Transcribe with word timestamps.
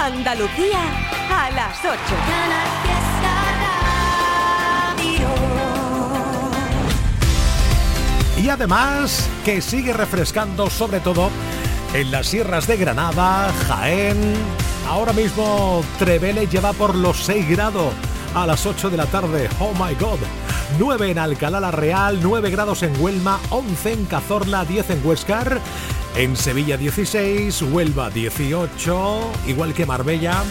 Andalucía 0.00 0.80
a 1.30 1.50
las 1.50 1.78
8. 1.84 1.94
Y 8.42 8.48
además 8.48 9.28
que 9.44 9.60
sigue 9.60 9.92
refrescando 9.92 10.70
sobre 10.70 11.00
todo 11.00 11.28
en 11.92 12.10
las 12.10 12.28
sierras 12.28 12.66
de 12.66 12.78
Granada, 12.78 13.52
Jaén. 13.68 14.34
Ahora 14.88 15.12
mismo 15.12 15.84
Trevele 15.98 16.46
lleva 16.46 16.72
por 16.72 16.94
los 16.94 17.18
6 17.24 17.50
grados 17.50 17.92
a 18.34 18.46
las 18.46 18.64
8 18.64 18.88
de 18.88 18.96
la 18.96 19.04
tarde. 19.04 19.50
Oh 19.60 19.74
my 19.74 19.94
god. 19.96 20.18
9 20.78 21.10
en 21.10 21.18
Alcalá 21.18 21.60
la 21.60 21.72
Real, 21.72 22.20
9 22.22 22.48
grados 22.48 22.82
en 22.82 22.98
Huelma, 22.98 23.38
11 23.50 23.92
en 23.92 24.06
Cazorla, 24.06 24.64
10 24.64 24.90
en 24.90 25.06
Huescar, 25.06 25.60
en 26.16 26.36
Sevilla 26.36 26.76
16, 26.76 27.62
Huelva 27.62 28.10
18, 28.10 29.32
igual 29.46 29.74
que 29.74 29.86
Marbella. 29.86 30.42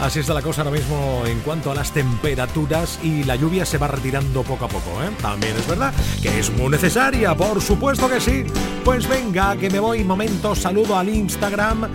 Así 0.00 0.20
está 0.20 0.32
la 0.32 0.42
cosa 0.42 0.62
ahora 0.62 0.76
mismo 0.76 1.24
en 1.26 1.40
cuanto 1.40 1.72
a 1.72 1.74
las 1.74 1.92
temperaturas 1.92 3.00
y 3.02 3.24
la 3.24 3.34
lluvia 3.34 3.66
se 3.66 3.78
va 3.78 3.88
retirando 3.88 4.42
poco 4.44 4.66
a 4.66 4.68
poco. 4.68 5.02
¿eh? 5.02 5.10
También 5.20 5.56
es 5.56 5.66
verdad 5.66 5.92
que 6.22 6.38
es 6.38 6.50
muy 6.50 6.68
necesaria, 6.68 7.34
por 7.34 7.60
supuesto 7.60 8.08
que 8.08 8.20
sí. 8.20 8.44
Pues 8.84 9.08
venga, 9.08 9.56
que 9.56 9.68
me 9.68 9.80
voy. 9.80 10.04
Momento, 10.04 10.54
saludo 10.54 10.96
al 10.96 11.08
Instagram. 11.08 11.88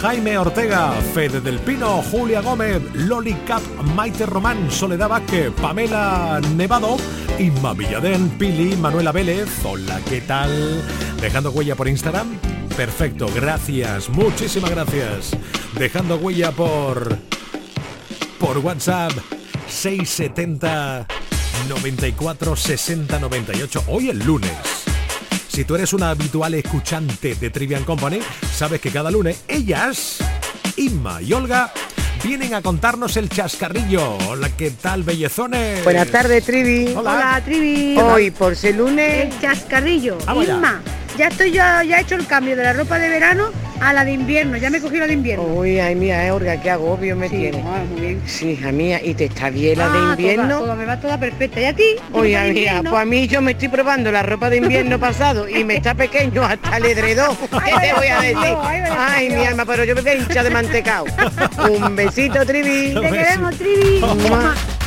Jaime 0.00 0.38
Ortega, 0.38 0.92
Fede 1.12 1.40
del 1.40 1.58
Pino, 1.58 2.02
Julia 2.10 2.40
Gómez, 2.40 2.80
Loli 2.94 3.34
Cap, 3.46 3.62
Maite 3.94 4.24
Román, 4.24 4.70
Soledad 4.70 5.08
Vázquez, 5.08 5.52
Pamela 5.60 6.40
Nevado, 6.56 6.96
Inma 7.38 7.74
Villadén, 7.74 8.30
Pili, 8.30 8.76
Manuela 8.76 9.12
Vélez. 9.12 9.48
Hola, 9.64 10.00
¿qué 10.08 10.20
tal? 10.22 10.82
Dejando 11.20 11.50
huella 11.50 11.74
por 11.74 11.88
Instagram 11.88 12.38
Perfecto, 12.80 13.28
gracias, 13.34 14.08
muchísimas 14.08 14.70
gracias. 14.70 15.36
Dejando 15.78 16.16
huella 16.16 16.50
por 16.50 17.18
por 18.38 18.56
WhatsApp 18.56 19.12
670 19.68 21.06
94 21.68 22.56
60 22.56 23.18
98. 23.18 23.84
Hoy 23.86 24.08
el 24.08 24.18
lunes. 24.20 24.79
Si 25.60 25.66
tú 25.66 25.74
eres 25.74 25.92
una 25.92 26.08
habitual 26.08 26.54
escuchante 26.54 27.34
de 27.34 27.50
Trivian 27.50 27.84
Company, 27.84 28.20
sabes 28.50 28.80
que 28.80 28.90
cada 28.90 29.10
lunes 29.10 29.44
ellas, 29.46 30.16
Inma 30.78 31.20
y 31.20 31.34
Olga, 31.34 31.70
vienen 32.24 32.54
a 32.54 32.62
contarnos 32.62 33.18
el 33.18 33.28
chascarrillo. 33.28 34.16
Hola, 34.30 34.48
¿qué 34.56 34.70
tal, 34.70 35.02
bellezones? 35.02 35.84
Buenas 35.84 36.08
tardes, 36.08 36.46
Trivi. 36.46 36.94
Hola, 36.96 37.42
Trivi. 37.44 37.94
Hoy, 37.98 38.30
por 38.30 38.56
ser 38.56 38.76
lunes... 38.76 39.26
El 39.26 39.38
chascarrillo. 39.38 40.16
Inma 40.34 40.80
ya 41.20 41.28
estoy 41.28 41.50
ya, 41.50 41.84
ya 41.84 41.98
he 41.98 42.00
hecho 42.00 42.14
el 42.14 42.26
cambio 42.26 42.56
de 42.56 42.62
la 42.62 42.72
ropa 42.72 42.98
de 42.98 43.10
verano 43.10 43.50
a 43.80 43.92
la 43.92 44.04
de 44.04 44.12
invierno, 44.12 44.56
ya 44.56 44.70
me 44.70 44.80
cogí 44.80 44.98
la 44.98 45.06
de 45.06 45.14
invierno. 45.14 45.44
Uy, 45.44 45.80
ay 45.80 45.94
mía, 45.94 46.26
eh, 46.26 46.30
Olga, 46.30 46.60
qué 46.60 46.70
agobio 46.70 47.16
me 47.16 47.28
tiene. 47.28 47.58
muy 47.58 48.00
bien. 48.00 48.22
Sí, 48.26 48.50
hija 48.50 48.72
mía, 48.72 49.00
¿y 49.02 49.14
te 49.14 49.24
está 49.24 49.50
bien 49.50 49.78
la 49.78 49.88
de 49.88 49.98
ah, 49.98 50.10
invierno? 50.10 50.58
Toda, 50.58 50.74
me 50.74 50.84
va 50.84 51.00
toda 51.00 51.18
perfecta. 51.18 51.60
¿Y 51.60 51.64
a 51.64 51.74
ti? 51.74 51.96
Oye, 52.12 52.52
mía, 52.52 52.80
pues 52.82 52.94
a 52.94 53.04
mí 53.04 53.26
yo 53.26 53.40
me 53.40 53.52
estoy 53.52 53.68
probando 53.68 54.12
la 54.12 54.22
ropa 54.22 54.50
de 54.50 54.58
invierno 54.58 54.98
pasado 55.00 55.48
y 55.48 55.64
me 55.64 55.76
está 55.76 55.94
pequeño 55.94 56.44
hasta 56.44 56.76
el 56.76 56.86
edredón. 56.86 57.36
¿Qué 57.36 57.86
te 57.88 57.94
voy 57.94 58.06
a 58.06 58.20
decir? 58.20 58.56
Ay, 58.98 59.30
mi 59.30 59.44
alma, 59.44 59.64
pero 59.64 59.84
yo 59.84 59.94
me 59.94 60.02
voy 60.02 60.12
hincha 60.12 60.42
de 60.42 60.50
mantecao. 60.50 61.06
Un 61.70 61.96
besito, 61.96 62.44
Trivi. 62.44 62.94
Te 62.94 63.10
queremos, 63.10 63.56
Trivi. 63.56 64.00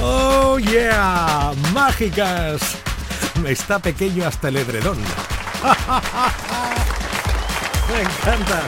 Oh, 0.01 0.59
yeah, 0.59 1.51
mágicas. 1.73 2.77
Me 3.41 3.51
está 3.51 3.79
pequeño 3.79 4.25
hasta 4.25 4.49
el 4.49 4.57
edredón. 4.57 4.97
Me 7.93 8.01
encanta. 8.01 8.63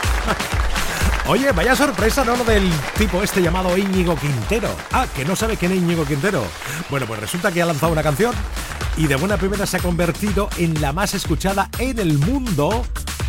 Oye, 1.27 1.51
vaya 1.51 1.75
sorpresa, 1.75 2.23
¿no? 2.23 2.37
Lo 2.37 2.43
del 2.43 2.71
tipo 2.99 3.23
este 3.23 3.41
llamado 3.41 3.75
Íñigo 3.75 4.15
Quintero. 4.15 4.69
Ah, 4.91 5.07
que 5.15 5.25
no 5.25 5.35
sabe 5.35 5.57
quién 5.57 5.71
es 5.71 5.79
Íñigo 5.79 6.05
Quintero. 6.05 6.43
Bueno, 6.91 7.07
pues 7.07 7.19
resulta 7.19 7.51
que 7.51 7.63
ha 7.63 7.65
lanzado 7.65 7.91
una 7.91 8.03
canción 8.03 8.35
y 8.95 9.07
de 9.07 9.15
buena 9.15 9.37
primera 9.37 9.65
se 9.65 9.77
ha 9.77 9.79
convertido 9.79 10.47
en 10.57 10.79
la 10.79 10.93
más 10.93 11.15
escuchada 11.15 11.67
en 11.79 11.97
el 11.97 12.19
mundo. 12.19 12.85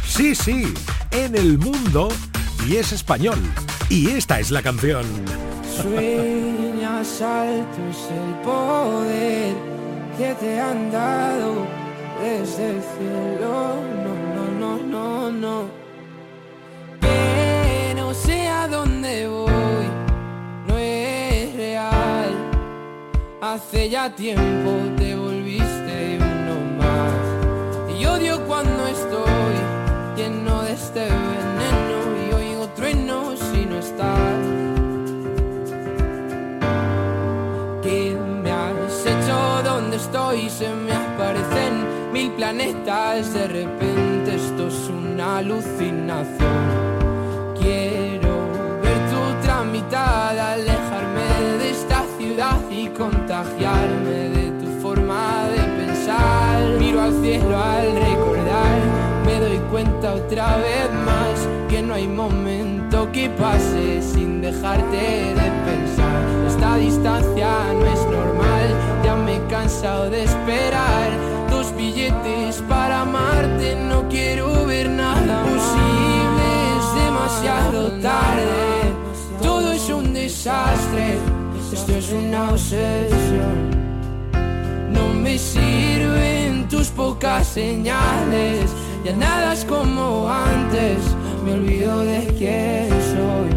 Sí, 0.07 0.35
sí, 0.35 0.75
en 1.11 1.35
el 1.35 1.57
mundo. 1.59 2.11
Y 2.67 2.77
es 2.77 2.93
español. 2.93 3.39
Y 3.89 4.11
esta 4.11 4.41
es 4.41 4.51
la 4.51 4.61
canción. 4.61 5.07
El 5.79 5.87
poder 8.45 9.55
que 10.19 10.35
te 10.39 10.61
han 10.61 10.91
dado 10.91 11.67
desde 12.23 12.77
el 12.77 12.83
cielo. 12.83 13.81
No, 14.05 14.15
no, 14.35 14.45
no, 14.61 14.77
no, 14.83 15.33
no. 15.33 15.86
Sé 18.25 18.49
a 18.49 18.67
dónde 18.67 19.29
voy, 19.29 19.87
no 20.67 20.79
es 20.79 21.55
real. 21.55 22.35
Hace 23.41 23.91
ya 23.91 24.15
tiempo 24.15 24.71
te 24.97 25.15
volviste 25.15 26.19
uno 26.19 26.57
más. 26.79 27.99
Y 27.99 28.07
odio 28.07 28.41
cuando 28.47 28.87
estoy 28.87 29.55
lleno 30.17 30.63
de 30.63 30.73
este 30.73 31.01
veneno 31.01 31.99
y 32.25 32.35
oigo 32.35 32.69
truenos 32.71 33.39
si 33.39 33.67
no 33.67 33.79
estás. 33.79 34.41
¿Qué 37.83 38.17
me 38.43 38.51
has 38.51 39.07
hecho? 39.07 39.63
¿Dónde 39.63 39.97
estoy? 39.99 40.49
Se 40.49 40.69
me 40.75 40.93
aparecen 40.93 42.13
mil 42.13 42.33
planetas, 42.33 43.35
de 43.35 43.47
repente 43.47 44.35
esto 44.35 44.69
es 44.69 44.89
una 44.89 45.39
alucinación. 45.39 46.86
Tramitada, 49.77 50.53
alejarme 50.53 51.59
de 51.59 51.71
esta 51.71 52.03
ciudad 52.17 52.59
y 52.71 52.89
contagiarme 52.89 54.31
de 54.31 54.51
tu 54.59 54.81
forma 54.81 55.49
de 55.51 55.85
pensar. 55.85 56.63
Miro 56.79 57.03
al 57.03 57.13
cielo 57.21 57.59
al 57.59 57.93
recordar, 57.93 58.79
me 59.27 59.39
doy 59.39 59.59
cuenta 59.71 60.15
otra 60.15 60.57
vez 60.57 60.91
más 61.05 61.47
que 61.69 61.83
no 61.83 61.93
hay 61.93 62.09
momento 62.09 63.13
que 63.13 63.29
pase 63.29 64.01
sin 64.01 64.41
dejarte 64.41 65.35
de 65.35 65.51
pensar. 65.67 66.23
Esta 66.47 66.77
distancia 66.77 67.51
no 67.75 67.87
es 67.87 68.01
normal, 68.07 68.69
ya 69.05 69.15
me 69.15 69.37
he 69.37 69.47
cansado 69.49 70.09
de 70.09 70.25
esperar 70.25 71.37
billetes 71.77 72.63
para 72.69 73.03
amarte, 73.03 73.77
no 73.77 74.09
quiero 74.09 74.67
ver 74.67 74.89
nada 74.89 75.43
posible, 75.43 76.47
es 76.79 77.05
demasiado 77.05 77.91
tarde, 78.03 78.66
desastre, 80.47 81.19
esto 81.73 81.93
es 81.97 82.13
una 82.13 82.51
obsesión. 82.51 83.71
No 84.93 85.09
me 85.13 85.37
sirven 85.39 86.69
tus 86.69 86.87
pocas 86.89 87.49
señales, 87.49 88.71
ya 89.05 89.17
nada 89.17 89.55
es 89.55 89.65
como 89.65 90.29
antes, 90.31 90.99
me 91.45 91.55
olvido 91.55 91.99
de 91.99 92.27
quién 92.39 92.89
soy. 92.91 93.51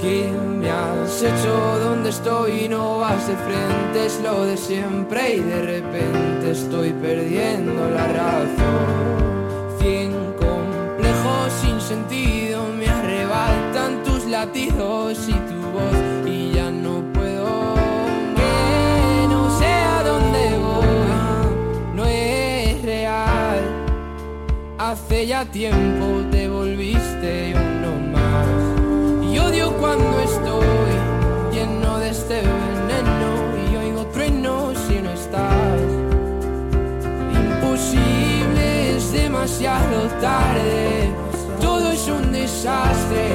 ¿Qué 0.00 0.30
me 0.38 0.70
has 0.70 1.22
hecho? 1.22 1.78
¿Dónde 1.82 2.10
estoy? 2.10 2.68
No 2.68 2.98
vas 2.98 3.26
de 3.26 3.34
frente, 3.34 4.06
es 4.06 4.20
lo 4.22 4.44
de 4.44 4.56
siempre 4.56 5.34
y 5.34 5.40
de 5.40 5.62
repente 5.62 6.52
estoy 6.52 6.92
perdiendo 6.92 7.90
la 7.90 8.06
razón. 8.06 9.80
Cien 9.80 10.12
complejos 10.38 11.52
sin 11.60 11.80
sentido 11.80 12.39
latidos 14.40 15.18
y 15.28 15.32
tu 15.32 15.58
voz 15.76 15.98
y 16.26 16.52
ya 16.52 16.70
no 16.70 17.02
puedo. 17.12 17.74
Que 18.36 19.26
no 19.28 19.58
sé 19.58 19.72
a 19.96 20.02
dónde 20.02 20.42
voy, 20.66 21.94
no 21.94 22.04
es 22.06 22.82
real. 22.82 23.60
Hace 24.78 25.26
ya 25.26 25.44
tiempo 25.44 26.06
te 26.30 26.48
volviste 26.48 27.54
odio 29.50 29.72
cuando 29.78 30.20
estoy 30.20 30.92
lleno 31.52 31.98
de 31.98 32.10
este 32.10 32.36
veneno 32.40 33.30
y 33.70 33.76
oigo 33.76 34.06
truenos 34.06 34.78
si 34.86 35.00
no 35.00 35.10
estás. 35.10 35.80
Imposible, 37.42 38.96
es 38.96 39.12
demasiado 39.12 39.96
tarde, 40.20 41.10
todo 41.60 41.90
es 41.92 42.06
un 42.08 42.32
desastre, 42.32 43.34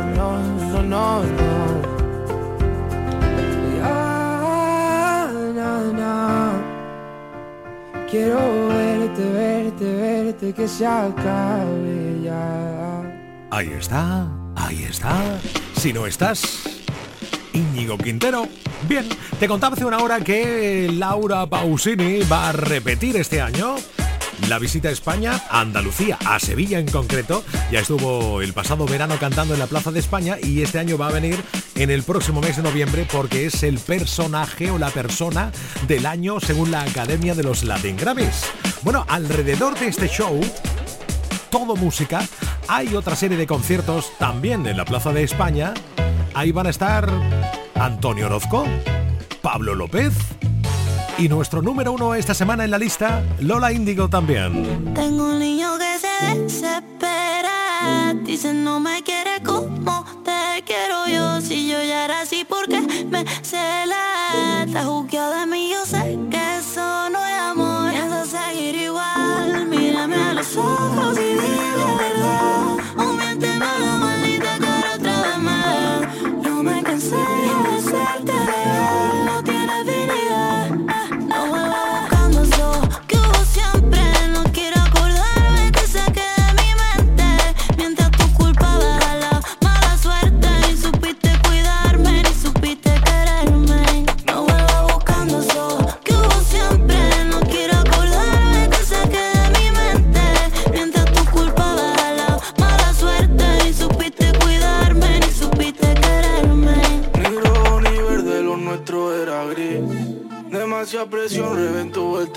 no, 0.91 1.23
no. 1.23 1.81
Quiero 8.09 8.67
verte, 8.67 9.23
verte, 9.31 9.95
verte, 9.95 10.53
que 10.53 10.67
se 10.67 10.85
acabe 10.85 12.19
ya. 12.21 13.47
Ahí 13.51 13.71
está, 13.79 14.27
ahí 14.57 14.83
está. 14.83 15.39
Si 15.77 15.93
no 15.93 16.05
estás, 16.05 16.59
Íñigo 17.53 17.97
Quintero. 17.97 18.49
Bien, 18.89 19.07
te 19.39 19.47
contaba 19.47 19.75
hace 19.75 19.85
una 19.85 19.99
hora 19.99 20.19
que 20.19 20.91
Laura 20.91 21.47
Pausini 21.47 22.19
va 22.29 22.49
a 22.49 22.51
repetir 22.51 23.15
este 23.15 23.39
año 23.39 23.77
la 24.47 24.59
visita 24.59 24.89
a 24.89 24.91
España, 24.91 25.41
a 25.49 25.61
Andalucía, 25.61 26.17
a 26.25 26.39
Sevilla 26.39 26.79
en 26.79 26.87
concreto. 26.87 27.43
Ya 27.71 27.79
estuvo 27.79 28.41
el 28.41 28.53
pasado 28.53 28.85
verano 28.85 29.15
cantando 29.19 29.53
en 29.53 29.59
la 29.59 29.67
Plaza 29.67 29.91
de 29.91 29.99
España 29.99 30.37
y 30.41 30.61
este 30.61 30.79
año 30.79 30.97
va 30.97 31.07
a 31.07 31.11
venir 31.11 31.43
en 31.75 31.89
el 31.89 32.03
próximo 32.03 32.41
mes 32.41 32.57
de 32.57 32.63
noviembre 32.63 33.07
porque 33.11 33.45
es 33.45 33.63
el 33.63 33.79
personaje 33.79 34.71
o 34.71 34.77
la 34.77 34.89
persona 34.89 35.51
del 35.87 36.05
año 36.05 36.39
según 36.39 36.71
la 36.71 36.81
Academia 36.81 37.35
de 37.35 37.43
los 37.43 37.63
Latin 37.63 37.97
Grammys. 37.97 38.45
Bueno, 38.81 39.05
alrededor 39.07 39.77
de 39.79 39.87
este 39.87 40.07
show, 40.07 40.39
todo 41.49 41.75
música, 41.75 42.27
hay 42.67 42.95
otra 42.95 43.15
serie 43.15 43.37
de 43.37 43.47
conciertos 43.47 44.11
también 44.17 44.65
en 44.65 44.77
la 44.77 44.85
Plaza 44.85 45.11
de 45.11 45.23
España. 45.23 45.73
Ahí 46.33 46.51
van 46.51 46.67
a 46.67 46.69
estar 46.71 47.09
Antonio 47.75 48.27
Orozco, 48.27 48.65
Pablo 49.41 49.75
López, 49.75 50.13
y 51.21 51.29
nuestro 51.29 51.61
número 51.61 51.91
uno 51.91 52.15
esta 52.15 52.33
semana 52.33 52.63
en 52.63 52.71
la 52.71 52.79
lista, 52.79 53.23
Lola 53.39 53.71
Índigo 53.71 54.09
también. 54.09 54.91
Tengo 54.95 55.25
un 55.25 55.39
niño 55.39 55.77
que 55.77 55.99
se 55.99 56.39
desespera. 56.39 58.15
Dice 58.23 58.51
no 58.55 58.79
me 58.79 59.03
quiere 59.03 59.39
como 59.45 60.03
te 60.23 60.63
quiero 60.63 61.05
yo. 61.07 61.39
Si 61.41 61.67
yo 61.69 61.77
ya 61.77 62.05
era 62.05 62.21
así, 62.21 62.43
porque 62.43 62.81
me 62.81 63.23
cela? 63.43 64.63
Está 64.65 64.83
juzgado 64.83 65.39
de 65.41 65.45
mí, 65.45 65.69
yo 65.71 65.85
sé 65.85 66.17
que 66.31 66.57
eso 66.57 67.09
no 67.11 67.19
es 67.23 67.39
amor. 67.39 67.91
Piensa 67.91 68.25
seguir 68.25 68.75
igual. 68.75 69.67
Mírame 69.67 70.15
a 70.15 70.33
los 70.33 70.57
ojos 70.57 71.17
y 71.19 71.35
dime 71.35 71.70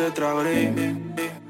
tetragris. 0.05 0.69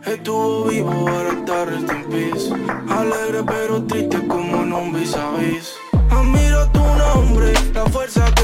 Estuvo 0.07 0.65
vivo, 0.65 0.91
ahora 0.91 1.31
está 1.31 1.65
rest 1.65 1.91
in 1.91 2.05
peace. 2.11 2.53
Alegre 2.89 3.43
pero 3.45 3.83
triste 3.85 4.27
como 4.29 4.63
en 4.63 4.73
un 4.73 4.93
vis 4.93 5.15
a 5.17 5.31
vis. 5.33 5.75
Admiro 6.11 6.69
tu 6.71 6.81
nombre, 6.81 7.53
la 7.73 7.85
fuerza 7.87 8.25
que 8.37 8.44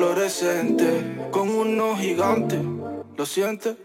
fluorescente. 0.00 1.28
Con 1.30 1.50
unos 1.50 2.00
gigantes, 2.00 2.58
¿lo 3.18 3.26
sientes? 3.26 3.76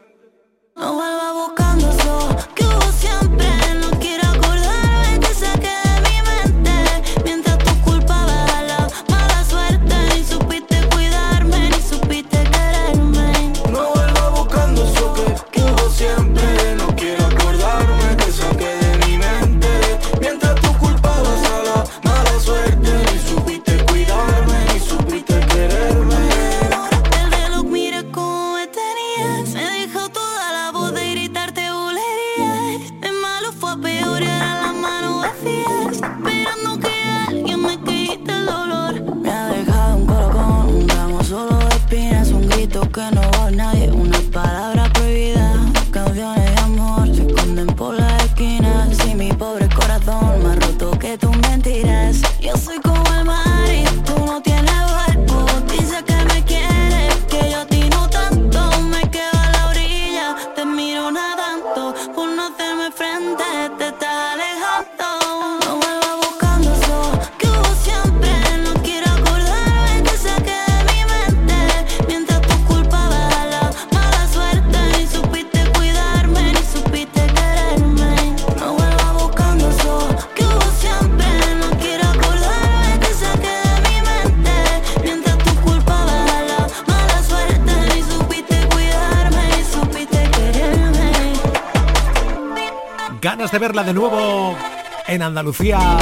En 95.16 95.22
Andalucía, 95.22 95.98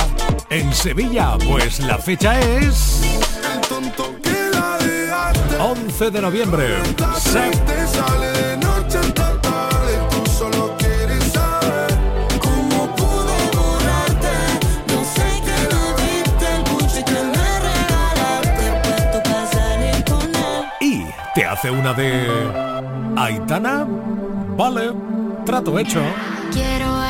en 0.50 0.74
Sevilla? 0.74 1.38
Pues 1.48 1.80
la 1.80 2.00
fecha 2.00 2.40
es 2.40 3.02
11 5.60 6.10
de 6.10 6.22
noviembre. 6.22 6.68
Y 20.82 21.06
te 21.36 21.46
hace 21.46 21.70
una 21.70 21.94
de 21.94 22.28
Aitana. 23.16 23.86
Vale, 24.58 24.92
trato 25.46 25.78
hecho. 25.78 26.02
Quiero 26.52 27.03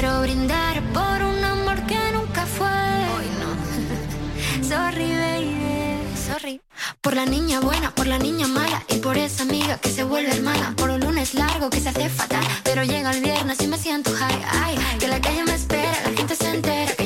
Quiero 0.00 0.20
brindar 0.20 0.80
por 0.92 1.24
un 1.24 1.42
amor 1.42 1.84
que 1.86 1.98
nunca 2.12 2.46
fue. 2.46 2.68
Hoy 2.68 3.26
no. 3.40 4.62
Sorry 4.68 5.10
baby, 5.10 6.16
sorry. 6.16 6.60
Por 7.00 7.16
la 7.16 7.26
niña 7.26 7.58
buena, 7.58 7.92
por 7.92 8.06
la 8.06 8.16
niña 8.16 8.46
mala 8.46 8.84
Y 8.88 8.98
por 8.98 9.16
esa 9.18 9.42
amiga 9.42 9.78
que 9.78 9.90
se 9.90 10.04
vuelve 10.04 10.30
hermana. 10.30 10.72
Por 10.76 10.90
un 10.90 11.00
lunes 11.00 11.34
largo 11.34 11.68
que 11.68 11.80
se 11.80 11.88
hace 11.88 12.08
fatal 12.08 12.44
Pero 12.62 12.84
llega 12.84 13.10
el 13.10 13.20
viernes 13.20 13.60
y 13.60 13.66
me 13.66 13.76
siento 13.76 14.12
high 14.12 14.40
Ay, 14.62 14.78
que 15.00 15.08
la 15.08 15.20
calle 15.20 15.42
me 15.42 15.54
espera, 15.54 15.92
la 16.04 16.16
gente 16.16 16.36
se 16.36 16.48
entera 16.48 16.97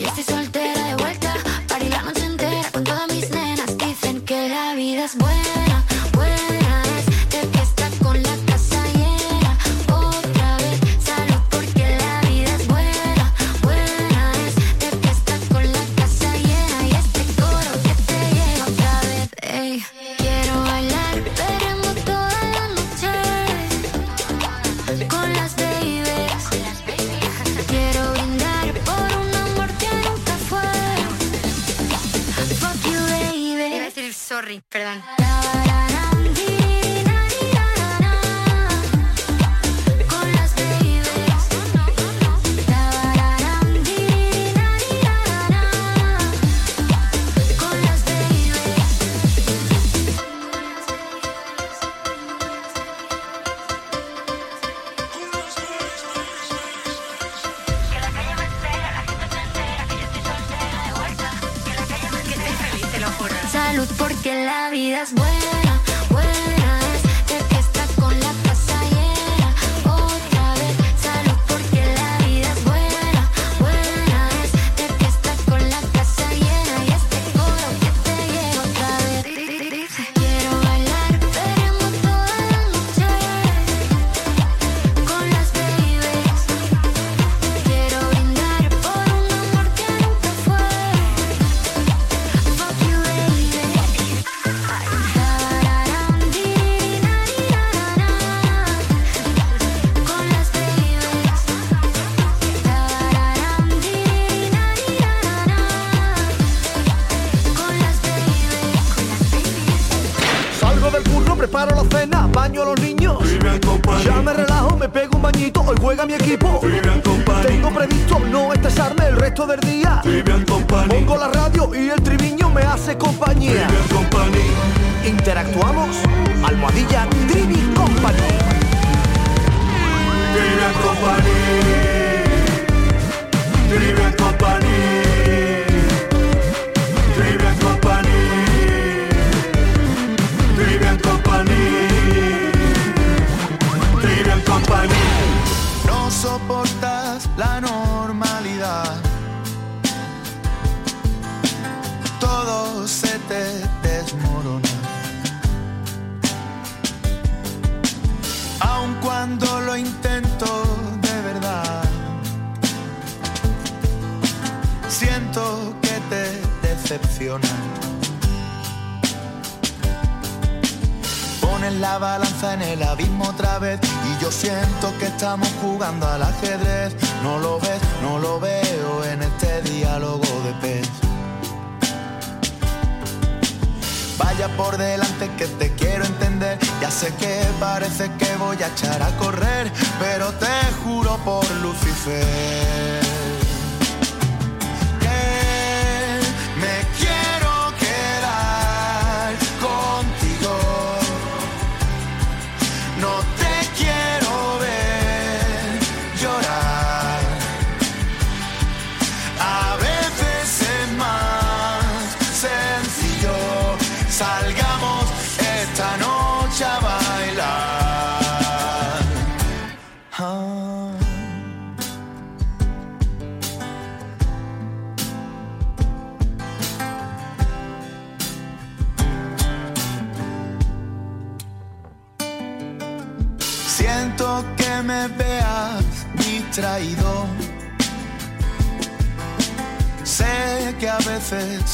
por 191.25 191.49
Lucifer. 191.63 192.62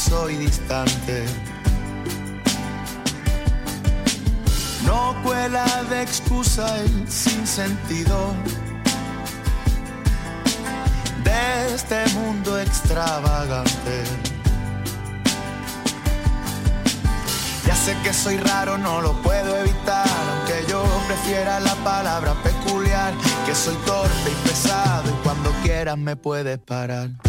soy 0.09 0.35
distante. 0.37 1.25
No 4.85 5.15
cuela 5.23 5.65
de 5.89 6.01
excusa 6.01 6.65
el 6.81 7.11
sinsentido 7.11 8.33
de 11.23 11.75
este 11.75 12.07
mundo 12.15 12.59
extravagante. 12.59 14.03
Ya 17.67 17.75
sé 17.75 17.95
que 18.03 18.11
soy 18.11 18.37
raro, 18.37 18.79
no 18.79 19.01
lo 19.01 19.13
puedo 19.21 19.55
evitar, 19.57 20.07
aunque 20.31 20.65
yo 20.71 20.83
prefiera 21.07 21.59
la 21.59 21.75
palabra 21.75 22.33
peculiar, 22.41 23.13
que 23.45 23.53
soy 23.53 23.75
torpe 23.85 24.31
y 24.31 24.47
pesado 24.47 25.07
y 25.07 25.23
cuando 25.23 25.51
quieras 25.61 25.97
me 25.99 26.15
puedes 26.15 26.57
parar. 26.57 27.28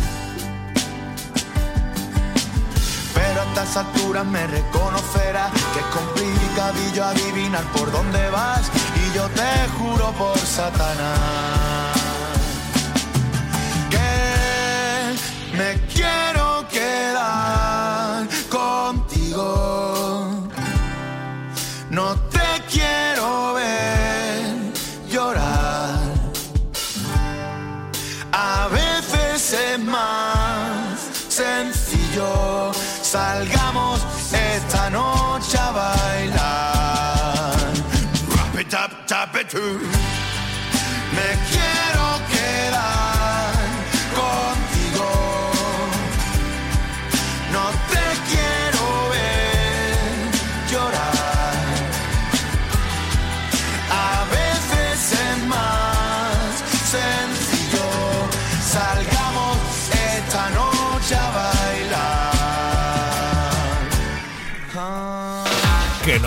las 3.71 3.87
alturas 3.87 4.27
me 4.27 4.45
reconocerás, 4.49 5.53
que 5.53 5.79
es 5.79 5.87
complicadillo 5.95 7.05
adivinar 7.05 7.63
por 7.67 7.93
dónde 7.93 8.29
vas, 8.31 8.69
y 8.97 9.15
yo 9.15 9.29
te 9.29 9.69
juro 9.79 10.11
por 10.19 10.37
Satanás 10.39 11.97
que 13.91 15.15
me 15.57 15.75
quiero 15.95 16.67
quedar 16.69 18.27
contigo. 18.49 20.49
No 21.91 22.17
te 22.35 22.49
quiero 22.69 23.55
ver 23.55 24.73
llorar. 25.09 26.01
A 28.33 28.67
veces 28.67 29.53
es 29.53 29.79
más 29.79 30.99
sencillo 31.29 32.73
salga 33.03 33.60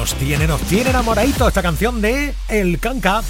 nos 0.04 0.16
tiene, 0.16 0.48
nos 0.48 0.60
tiene 0.64 0.90
enamoradito 0.90 1.48
esta 1.48 1.62
canción 1.62 2.02
de 2.02 2.34
El 2.50 2.78
Canca. 2.78 3.22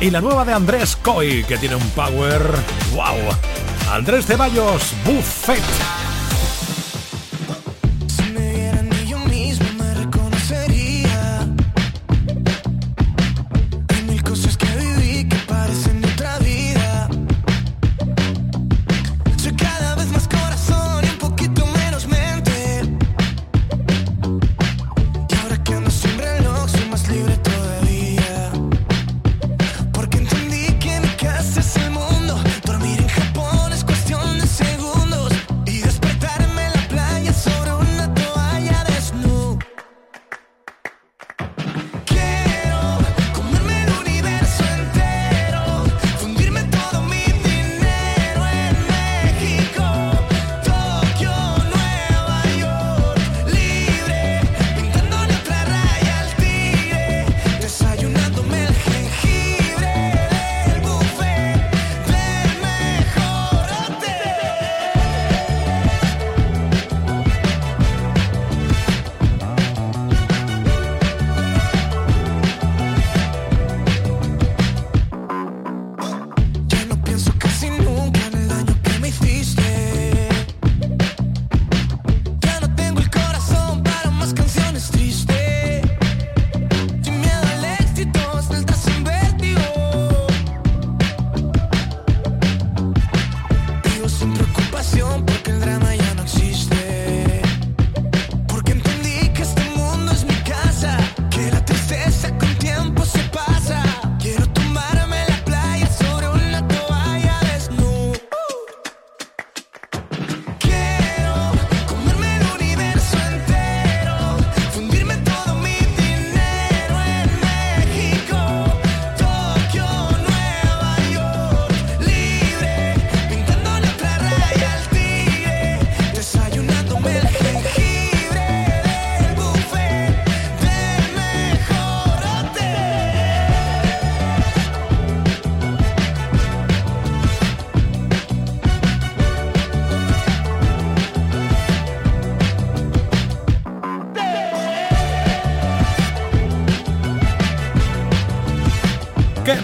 Y 0.00 0.10
la 0.10 0.20
nueva 0.20 0.44
de 0.44 0.52
Andrés 0.52 0.96
Coy, 0.96 1.44
que 1.44 1.56
tiene 1.56 1.76
un 1.76 1.88
power. 1.90 2.42
¡Wow! 2.96 3.92
Andrés 3.92 4.26
Ceballos, 4.26 4.92
Buffet. 5.04 5.62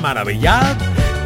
Maravilla. 0.05 0.77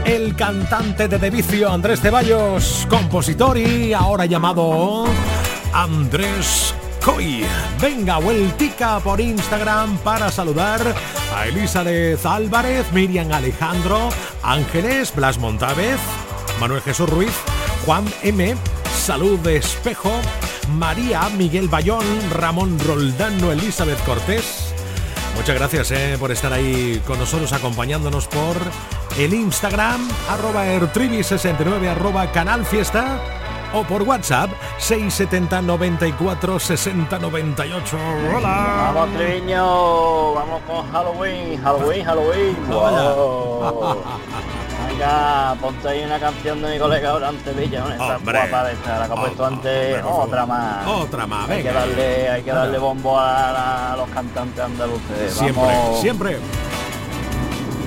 El 0.05 0.37
cantante 0.37 1.09
de 1.09 1.19
Devicio, 1.19 1.69
Andrés 1.69 2.01
Ceballos, 2.01 2.87
compositor 2.89 3.59
y 3.59 3.93
ahora 3.93 4.25
llamado 4.25 5.05
Andrés 5.73 6.73
Coy. 7.05 7.45
Venga, 7.81 8.19
vueltica 8.19 9.01
por 9.01 9.21
Instagram 9.21 9.99
para 9.99 10.31
saludar 10.31 10.81
a 11.35 11.49
Elizabeth 11.49 12.25
Álvarez, 12.25 12.87
Miriam 12.93 13.33
Alejandro, 13.33 14.11
Ángeles, 14.45 15.13
Blas 15.13 15.39
Montávez, 15.39 15.99
Manuel 16.61 16.81
Jesús 16.83 17.11
Ruiz, 17.11 17.35
Juan 17.85 18.05
M, 18.23 18.55
Salud 18.97 19.41
de 19.41 19.57
Espejo, 19.57 20.13
María 20.77 21.29
Miguel 21.37 21.67
Bayón, 21.67 22.05
Ramón 22.31 22.79
Roldano, 22.87 23.51
Elizabeth 23.51 23.99
Cortés, 24.05 24.48
Muchas 25.49 25.61
gracias 25.61 25.91
eh, 25.93 26.17
por 26.19 26.31
estar 26.31 26.53
ahí 26.53 27.01
con 27.07 27.19
nosotros 27.19 27.55
acompañándonos 27.55 28.29
por 28.29 28.55
el 29.17 29.33
Instagram 29.33 30.07
arroba 30.29 30.67
ertrivi69 30.67 31.89
arroba 31.89 32.31
canal 32.33 32.67
fiesta 32.67 33.19
o 33.73 33.83
por 33.83 34.03
WhatsApp 34.03 34.51
670 34.77 35.63
94 35.63 36.61
60 36.61 37.19
98. 37.19 37.97
Hola. 38.37 38.93
Vamos 38.95 39.17
Triviño, 39.17 40.35
vamos 40.35 40.61
con 40.67 40.93
Halloween, 40.93 41.63
Halloween, 41.63 42.05
Halloween. 42.05 42.57
Venga, 44.99 45.55
ponte 45.61 45.89
ahí 45.89 46.05
una 46.05 46.19
canción 46.19 46.61
de 46.61 46.73
mi 46.73 46.79
colega 46.81 47.15
Orante 47.15 47.53
Villa, 47.53 47.85
esta 47.89 48.19
guapa 48.19 48.65
de 48.65 48.73
esta, 48.73 48.99
la 48.99 49.07
que 49.07 49.13
ha 49.13 49.17
puesto 49.17 49.47
antes, 49.47 50.03
otra 50.05 50.45
más. 50.45 50.87
Otra 50.89 51.25
más, 51.25 51.47
venga. 51.47 51.55
Hay 51.55 51.63
que 51.63 51.73
darle, 51.73 52.29
hay 52.29 52.43
que 52.43 52.51
darle 52.51 52.79
bombo 52.79 53.17
a, 53.17 53.95
los 53.97 54.09
cantantes 54.09 54.59
andaluces. 54.59 55.35
Siempre, 55.35 55.77
siempre. 56.01 56.39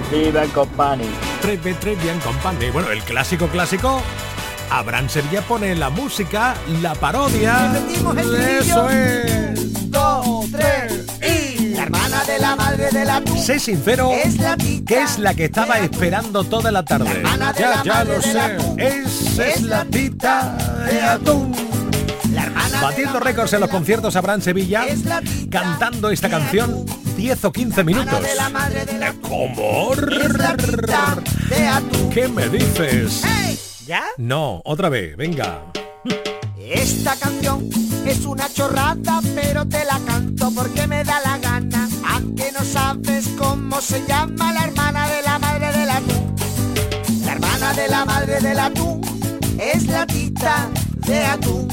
Trivian 0.09 0.47
Company. 0.51 1.09
Trivian 1.41 2.19
Company. 2.21 2.69
Bueno, 2.71 2.89
el 2.91 3.03
clásico 3.03 3.47
clásico. 3.47 4.01
Abraham 4.69 5.09
Sevilla 5.09 5.41
pone 5.41 5.75
la 5.75 5.89
música, 5.89 6.55
la 6.81 6.95
parodia. 6.95 7.73
Eso 8.57 8.89
es. 8.89 9.91
Dos, 9.91 10.49
tres 10.49 11.10
la 12.41 12.55
madre 12.55 12.89
de 12.91 13.05
la 13.05 13.21
Sé 13.37 13.59
sincero, 13.59 14.11
es 14.11 14.37
la 14.39 14.57
que 14.57 15.01
es 15.01 15.19
la 15.19 15.33
que 15.33 15.45
estaba 15.45 15.77
esperando 15.79 16.43
toda 16.43 16.71
la 16.71 16.83
tarde. 16.83 17.23
ya, 17.57 17.83
ya 17.83 18.03
lo 18.03 18.21
sé. 18.21 18.57
Es, 18.77 19.37
es 19.37 19.61
la 19.61 19.85
tita 19.85 20.57
de 20.89 21.01
atún. 21.01 21.55
Batiendo 22.81 23.19
récords 23.19 23.53
en 23.53 23.59
los 23.59 23.69
conciertos 23.69 24.15
Abraham 24.15 24.41
Sevilla, 24.41 24.85
cantando 25.51 26.09
esta 26.09 26.29
canción 26.29 26.85
10 27.15 27.45
o 27.45 27.51
15 27.51 27.83
minutos. 27.83 28.19
¿Cómo? 29.21 29.91
¿Qué 32.11 32.27
me 32.27 32.49
dices? 32.49 33.21
¿Ya? 33.85 34.03
No, 34.17 34.61
otra 34.65 34.89
vez, 34.89 35.15
venga. 35.15 35.65
Esta 36.57 37.15
canción 37.17 37.69
es 38.05 38.25
una 38.25 38.49
chorrada, 38.51 39.21
pero 39.35 39.67
te 39.67 39.85
la 39.85 39.99
canto 40.07 40.51
porque 40.55 40.87
me 40.87 41.03
da 41.03 41.19
la 41.21 41.37
gana. 41.37 41.80
Aunque 42.21 42.51
no 42.51 42.63
sabes 42.63 43.29
cómo 43.37 43.81
se 43.81 44.05
llama 44.07 44.53
la 44.53 44.65
hermana 44.65 45.07
de 45.09 45.21
la 45.23 45.39
madre 45.39 45.71
del 45.71 45.89
atún. 45.89 46.35
La 47.25 47.31
hermana 47.33 47.73
de 47.73 47.87
la 47.87 48.05
madre 48.05 48.39
del 48.39 48.59
atún 48.59 49.01
es 49.57 49.87
la 49.87 50.05
tita 50.05 50.69
de 51.07 51.25
atún. 51.25 51.67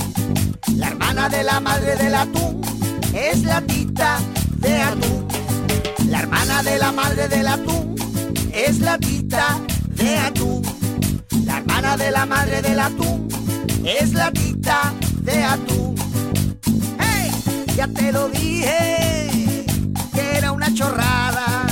La 0.76 0.88
hermana 0.88 1.28
de 1.28 1.44
la 1.44 1.60
madre 1.60 1.96
del 1.96 2.14
atún 2.14 2.62
es 3.14 3.42
la 3.42 3.60
tita 3.60 4.18
de 4.56 4.80
atún. 4.80 5.28
La 6.08 6.20
hermana 6.20 6.62
de 6.62 6.78
la 6.78 6.92
madre 6.92 7.28
del 7.28 7.46
atún 7.48 7.94
es 8.52 8.78
la 8.80 8.98
tita 8.98 9.60
de 9.88 10.16
atún. 10.16 10.62
La 11.44 11.58
hermana 11.58 11.96
de 11.96 12.10
la 12.10 12.24
madre 12.26 12.62
del 12.62 12.80
atún 12.80 13.28
es 13.84 14.12
la 14.14 14.30
tita 14.32 14.94
de 15.20 15.44
atún. 15.44 15.94
¡Hey! 16.98 17.30
Ya 17.76 17.86
te 17.86 18.12
lo 18.12 18.28
dije 18.28 19.28
que 19.30 19.37
era 20.38 20.52
una 20.52 20.72
chorrada, 20.72 21.66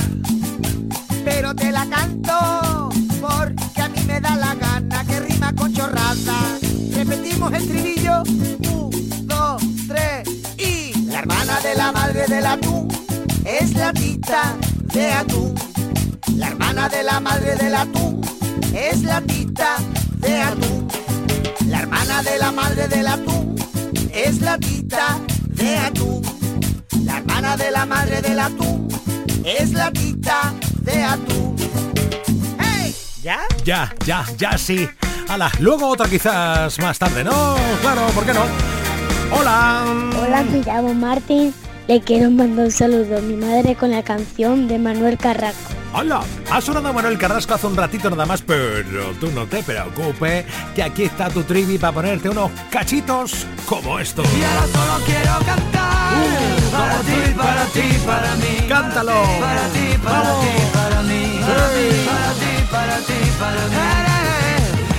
pero 1.23 1.55
te 1.55 1.71
la 1.71 1.85
canto 1.85 2.89
porque 3.21 3.81
a 3.81 3.87
mí 3.87 3.99
me 4.05 4.19
da 4.19 4.35
la 4.35 4.55
gana 4.55 5.05
que 5.05 5.21
rima 5.21 5.53
con 5.53 5.73
chorrada. 5.73 6.57
Repetimos 6.93 7.53
el 7.53 7.65
trilillo, 7.65 8.23
un, 8.23 8.91
dos, 9.25 9.63
tres 9.87 10.27
y 10.57 11.05
la 11.05 11.19
hermana 11.19 11.61
de 11.61 11.75
la 11.75 11.91
madre 11.93 12.27
del 12.27 12.45
atún 12.45 12.89
es 13.45 13.73
la 13.73 13.93
tita 13.93 14.57
de 14.93 15.13
atún. 15.13 15.55
La 16.35 16.47
hermana 16.47 16.89
de 16.89 17.03
la 17.03 17.19
madre 17.21 17.55
del 17.55 17.73
atún 17.73 18.21
es 18.73 19.01
la 19.03 19.21
tita 19.21 19.77
de 20.17 20.41
atún. 20.41 20.87
La 21.67 21.79
hermana 21.79 22.21
de 22.21 22.37
la 22.37 22.51
madre 22.51 22.87
del 22.89 23.07
atún 23.07 23.55
es 24.13 24.41
la 24.41 24.57
tita 24.57 25.19
de 25.55 25.77
atún. 25.77 26.36
La 27.37 27.53
hermana 27.53 27.63
de 27.63 27.71
la 27.71 27.85
madre 27.85 28.21
del 28.23 28.39
atún 28.39 28.87
es 29.43 29.71
la 29.71 29.91
tita 29.91 30.55
de 30.81 31.03
atún. 31.03 31.55
¡Hey! 32.59 32.95
¿Ya? 33.21 33.41
Ya, 33.63 33.93
ya, 34.07 34.25
ya 34.39 34.57
sí. 34.57 34.89
Ala, 35.27 35.51
luego 35.59 35.87
otra 35.87 36.09
quizás 36.09 36.79
más 36.79 36.97
tarde, 36.97 37.23
¿no? 37.23 37.55
Claro, 37.81 38.07
¿por 38.15 38.25
qué 38.25 38.33
no? 38.33 38.41
Hola. 39.31 39.85
Hola, 40.19 40.43
me 40.45 40.63
llamo 40.63 40.95
Martín. 40.95 41.53
Le 41.87 42.01
quiero 42.01 42.31
mandar 42.31 42.65
un 42.65 42.71
saludo 42.71 43.19
a 43.19 43.21
mi 43.21 43.35
madre 43.35 43.75
con 43.75 43.91
la 43.91 44.01
canción 44.01 44.67
de 44.67 44.79
Manuel 44.79 45.19
Carrasco. 45.19 45.76
Hola, 45.93 46.21
ha 46.51 46.61
sonado 46.61 46.93
Manuel 46.93 47.17
Carrasco 47.17 47.53
hace 47.53 47.65
un 47.65 47.75
ratito 47.75 48.09
nada 48.09 48.25
más, 48.25 48.41
pero 48.41 49.11
tú 49.19 49.31
no 49.31 49.45
te 49.45 49.63
preocupes, 49.63 50.45
que 50.75 50.83
aquí 50.83 51.03
está 51.03 51.29
tu 51.29 51.43
trivi 51.43 51.77
para 51.77 51.93
ponerte 51.93 52.29
unos 52.29 52.51
cachitos 52.69 53.47
como 53.65 53.97
estos. 53.99 54.27
Y 54.37 54.43
ahora 54.43 54.67
solo 54.67 55.05
quiero 55.05 55.33
cantar 55.45 56.13
uh, 56.13 56.71
para 56.71 56.99
ti, 56.99 57.33
para 57.35 57.65
ti, 57.65 57.99
para 58.05 58.35
mí. 58.35 58.67
Cántalo. 58.67 59.23
Para 59.39 59.67
ti, 59.69 59.97
para 60.03 60.39
ti, 60.39 60.53
para 60.73 61.01
mí. 61.03 61.39
Para 61.41 61.69
ti, 61.69 62.05
para 62.05 62.33
ti, 62.33 62.51
para 62.69 62.97
ti, 62.97 63.31
para 63.39 63.67
mí. 63.67 63.75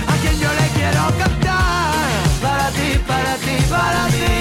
a 0.07 0.21
quien 0.21 0.39
yo 0.39 0.49
le 0.53 0.67
quiero 0.75 1.17
cantar. 1.17 1.93
Para 2.41 2.69
ti, 2.71 2.99
para 3.07 3.35
ti, 3.35 3.63
para 3.69 4.07
mí. 4.07 4.38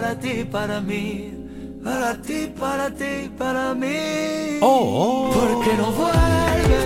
Para 0.00 0.14
ti, 0.14 0.44
para 0.44 0.80
mí. 0.80 1.34
Para 1.82 2.14
ti, 2.22 2.52
para 2.58 2.90
ti, 2.90 3.30
para 3.36 3.74
mí. 3.74 4.58
Oh, 4.60 4.68
oh. 4.70 5.30
Porque 5.32 5.72
no 5.76 5.90
vuelve. 5.90 6.84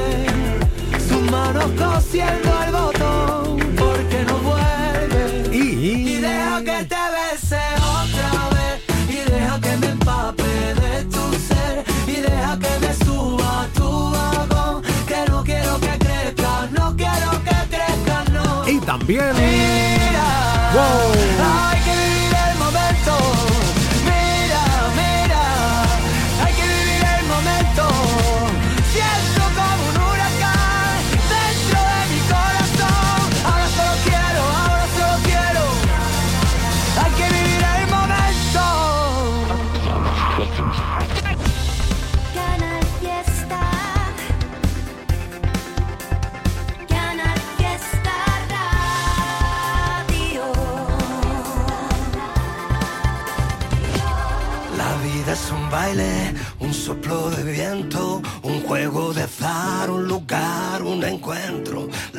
Sus 1.08 1.30
manos 1.30 1.70
cosiendo 1.78 2.50
el 2.66 2.72
botón. 2.72 3.58
Porque 3.76 4.24
no 4.26 4.38
vuelve. 4.38 5.56
Y, 5.56 5.58
y 5.58 6.20
deja 6.20 6.58
que 6.60 6.84
te 6.92 7.02
bese 7.16 7.64
otra 8.00 8.32
vez. 8.56 8.74
Y 9.08 9.30
deja 9.30 9.60
que 9.60 9.76
me 9.76 9.88
empape 9.88 10.74
de 10.82 11.04
tu 11.04 11.24
ser. 11.48 11.84
Y 12.06 12.20
deja 12.20 12.58
que 12.58 12.78
me 12.80 12.94
suba 13.04 13.68
tu 13.74 14.10
vagón. 14.10 14.82
Que 15.06 15.30
no 15.30 15.44
quiero 15.44 15.78
que 15.80 15.98
crezca. 15.98 16.68
No 16.78 16.96
quiero 16.96 17.30
que 17.46 17.58
crezca, 17.74 18.24
no. 18.32 18.68
Y 18.68 18.78
también. 18.80 19.32
Mira. 19.36 20.72
Wow. 20.74 21.11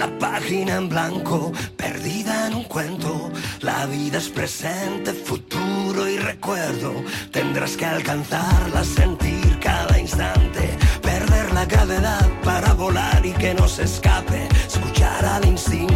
La 0.03 0.19
página 0.19 0.75
en 0.75 0.89
blanco, 0.89 1.53
perdida 1.77 2.47
en 2.47 2.55
un 2.55 2.65
cuento. 2.65 3.31
La 3.61 3.85
vida 3.85 4.17
es 4.17 4.27
presente, 4.27 5.13
futuro 5.13 6.09
y 6.09 6.17
recuerdo. 6.17 6.91
Tendrás 7.31 7.77
que 7.77 7.85
alcanzarla, 7.85 8.83
sentir 8.83 9.57
cada 9.61 9.97
instante. 9.97 10.77
Perder 11.01 11.53
la 11.53 11.63
gravedad 11.63 12.29
para 12.43 12.73
volar 12.73 13.25
y 13.25 13.31
que 13.31 13.53
no 13.53 13.65
se 13.69 13.83
escape. 13.83 14.49
Escuchar 14.67 15.23
al 15.23 15.45
instinto, 15.45 15.92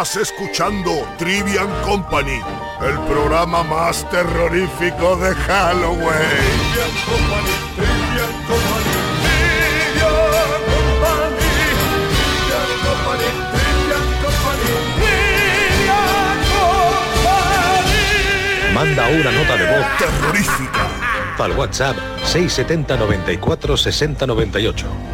Estás 0.00 0.16
escuchando 0.16 1.06
Trivian 1.18 1.68
Company, 1.82 2.40
el 2.80 2.98
programa 3.00 3.62
más 3.62 4.08
terrorífico 4.08 5.14
de 5.16 5.34
Halloween. 5.34 6.08
Trivian 6.08 6.90
Company, 7.04 7.52
Trivian 7.76 8.32
Company, 8.48 8.96
Trivian 9.20 10.24
Company, 10.80 11.44
Trivian 12.48 12.70
Company, 12.80 13.28
Trivian 13.52 14.08
Company, 14.24 14.72
Trivian 15.76 16.40
Company. 17.04 17.52
Manda 18.72 19.04
una 19.08 19.30
nota 19.32 19.54
de 19.58 19.66
voz 19.66 19.84
terrorífica 19.98 20.84
al 21.44 21.52
WhatsApp 21.52 21.96
670 22.24 22.96
94 22.96 23.76
60 23.76 24.26
98. 24.26 25.09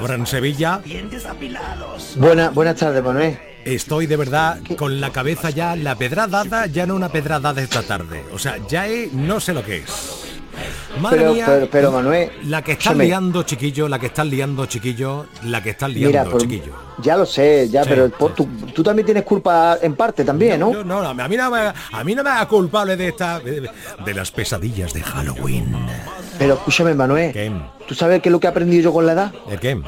Esconde 0.00 0.14
en 0.14 0.26
Sevilla. 0.26 0.80
dientes 0.84 1.26
apilados. 1.26 2.14
Buena, 2.16 2.50
buenas 2.50 2.76
tardes, 2.76 3.02
Manuel. 3.02 3.38
Estoy 3.64 4.06
de 4.06 4.16
verdad 4.16 4.58
con 4.76 5.00
la 5.00 5.10
cabeza 5.10 5.50
ya, 5.50 5.76
la 5.76 5.94
pedrada 5.94 6.66
ya 6.66 6.86
no 6.86 6.94
una 6.94 7.10
pedrada 7.10 7.52
esta 7.64 7.82
tarde. 7.82 8.24
O 8.32 8.38
sea, 8.38 8.56
ya 8.68 8.88
he- 8.88 9.10
no 9.12 9.38
sé 9.40 9.52
lo 9.52 9.62
que 9.62 9.78
es. 9.78 10.29
Madre 11.00 11.18
Pero- 11.18 11.32
mía, 11.34 11.44
pero- 11.46 11.68
pero, 11.70 11.92
Manuel, 11.92 12.30
la 12.44 12.62
que 12.62 12.72
estás 12.72 12.96
liando, 12.96 13.42
chiquillo, 13.42 13.88
la 13.88 13.98
que 13.98 14.06
estás 14.06 14.26
liando, 14.26 14.66
chiquillo, 14.66 15.26
la 15.44 15.62
que 15.62 15.70
estás 15.70 15.90
liando, 15.90 16.08
Mira, 16.08 16.24
por- 16.24 16.40
chiquillo. 16.42 16.72
ya 17.02 17.16
lo 17.16 17.26
sé, 17.26 17.68
ya, 17.70 17.82
Sí, 17.84 17.88
pero 17.90 18.10
por- 18.10 18.34
tú, 18.34 18.46
tú 18.74 18.82
también 18.82 19.06
tienes 19.06 19.24
culpa 19.24 19.78
en 19.80 19.94
parte 19.94 20.24
también, 20.24 20.60
¿no? 20.60 20.72
Yo 20.72 20.84
no, 20.84 20.98
a 21.00 21.14
mí 21.28 21.36
no 21.36 21.50
me, 21.50 21.58
a 21.92 22.04
mí 22.04 22.14
no 22.14 22.22
me 22.22 22.30
haga 22.30 22.46
culpable 22.48 22.96
de 22.96 23.08
esta 23.08 23.38
de, 23.40 23.68
de 24.04 24.14
las 24.14 24.30
pesadillas 24.30 24.92
de 24.92 25.02
Halloween. 25.02 25.74
Pero 26.38 26.54
escúchame, 26.54 26.94
Manuel. 26.94 27.32
¿Qué? 27.32 27.50
¿Tú 27.86 27.94
sabes 27.94 28.20
qué 28.22 28.28
es 28.28 28.32
lo 28.32 28.40
que 28.40 28.46
he 28.46 28.50
aprendido 28.50 28.82
yo 28.84 28.92
con 28.92 29.06
la 29.06 29.12
edad? 29.12 29.32
¿El 29.50 29.58
qué? 29.60 29.80